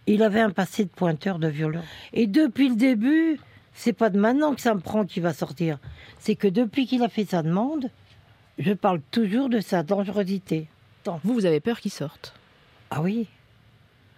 il 0.07 0.23
avait 0.23 0.41
un 0.41 0.51
passé 0.51 0.85
de 0.85 0.91
pointeur 0.91 1.39
de 1.39 1.49
violence. 1.49 1.85
Et 2.13 2.27
depuis 2.27 2.69
le 2.71 2.75
début, 2.77 3.39
c'est 3.75 3.93
pas 3.93 4.11
de 4.11 4.19
maintenant 4.19 4.55
que 4.55 4.61
ça 4.61 4.75
me 4.75 4.81
prend 4.81 5.05
qu'il 5.05 5.23
va 5.23 5.33
sortir. 5.33 5.79
C'est 6.19 6.35
que 6.35 6.49
depuis 6.49 6.87
qu'il 6.87 7.03
a 7.03 7.09
fait 7.09 7.25
sa 7.25 7.43
demande, 7.43 7.89
je 8.59 8.73
parle 8.73 9.01
toujours 9.11 9.49
de 9.49 9.61
sa 9.61 9.83
dangerosité. 9.83 10.69
Vous, 11.25 11.35
vous 11.35 11.47
avez 11.47 11.61
peur 11.61 11.81
qu'il 11.81 11.91
sorte 11.93 12.35
Ah 12.91 13.01
oui. 13.01 13.27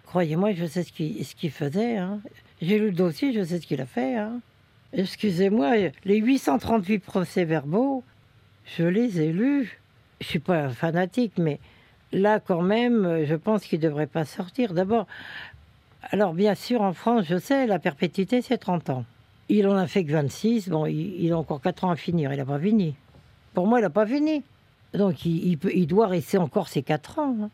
Croyez-moi, 0.07 0.53
je 0.53 0.65
sais 0.65 0.83
ce 0.83 0.91
qu'il 0.91 1.23
ce 1.25 1.33
qu'il 1.35 1.51
faisait. 1.51 1.97
hein. 1.97 2.19
J'ai 2.61 2.77
lu 2.79 2.87
le 2.87 2.91
dossier, 2.95 3.33
je 3.33 3.43
sais 3.43 3.59
ce 3.59 3.67
qu'il 3.67 3.81
a 3.81 3.85
fait. 3.85 4.15
hein. 4.17 4.39
Excusez-moi, 4.91 5.71
les 6.05 6.17
838 6.17 6.99
procès-verbaux, 6.99 8.03
je 8.77 8.83
les 8.83 9.21
ai 9.21 9.31
lus. 9.33 9.79
Je 10.23 10.29
suis 10.29 10.39
pas 10.39 10.69
fanatique, 10.69 11.33
mais 11.37 11.59
là, 12.13 12.39
quand 12.39 12.61
même, 12.61 13.25
je 13.25 13.35
pense 13.35 13.65
qu'il 13.65 13.79
ne 13.79 13.83
devrait 13.83 14.07
pas 14.07 14.23
sortir. 14.23 14.73
D'abord, 14.73 15.05
alors 16.11 16.33
bien 16.33 16.55
sûr, 16.55 16.81
en 16.81 16.93
France, 16.93 17.25
je 17.27 17.37
sais, 17.37 17.67
la 17.67 17.77
perpétuité, 17.77 18.41
c'est 18.41 18.57
30 18.57 18.89
ans. 18.89 19.05
Il 19.49 19.67
en 19.67 19.75
a 19.75 19.85
fait 19.85 20.05
que 20.05 20.13
26. 20.13 20.69
Bon, 20.69 20.85
il, 20.85 21.29
a 21.33 21.37
encore 21.37 21.61
4 21.61 21.83
ans 21.83 21.91
à 21.91 21.97
finir. 21.97 22.31
Il 22.31 22.37
n'a 22.37 22.45
pas 22.45 22.57
fini. 22.57 22.95
Pour 23.53 23.67
moi, 23.67 23.79
il 23.79 23.81
n'a 23.81 23.89
pas 23.89 24.07
fini. 24.07 24.43
Donc, 24.93 25.25
il 25.25 25.85
doit 25.87 26.07
rester 26.07 26.37
encore 26.37 26.69
ses 26.69 26.83
4 26.83 27.19
ans. 27.19 27.35
hein. 27.43 27.49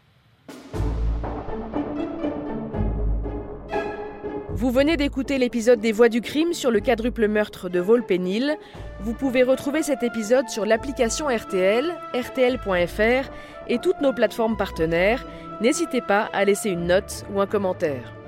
Vous 4.60 4.72
venez 4.72 4.98
d'écouter 4.98 5.38
l'épisode 5.38 5.80
des 5.80 5.94
Voix 5.94 6.10
du 6.10 6.20
crime 6.20 6.52
sur 6.52 6.70
le 6.70 6.82
quadruple 6.82 7.30
meurtre 7.30 7.70
de 7.70 7.80
Volpénil. 7.80 8.58
Vous 9.00 9.14
pouvez 9.14 9.42
retrouver 9.42 9.84
cet 9.84 10.04
épisode 10.04 10.50
sur 10.50 10.66
l'application 10.66 11.28
RTL, 11.28 11.96
rtl.fr 12.14 13.32
et 13.70 13.80
toutes 13.80 14.02
nos 14.02 14.12
plateformes 14.12 14.58
partenaires. 14.58 15.26
N'hésitez 15.62 16.02
pas 16.02 16.30
à 16.34 16.44
laisser 16.44 16.72
une 16.72 16.88
note 16.88 17.24
ou 17.34 17.40
un 17.40 17.48
commentaire. 17.48 18.19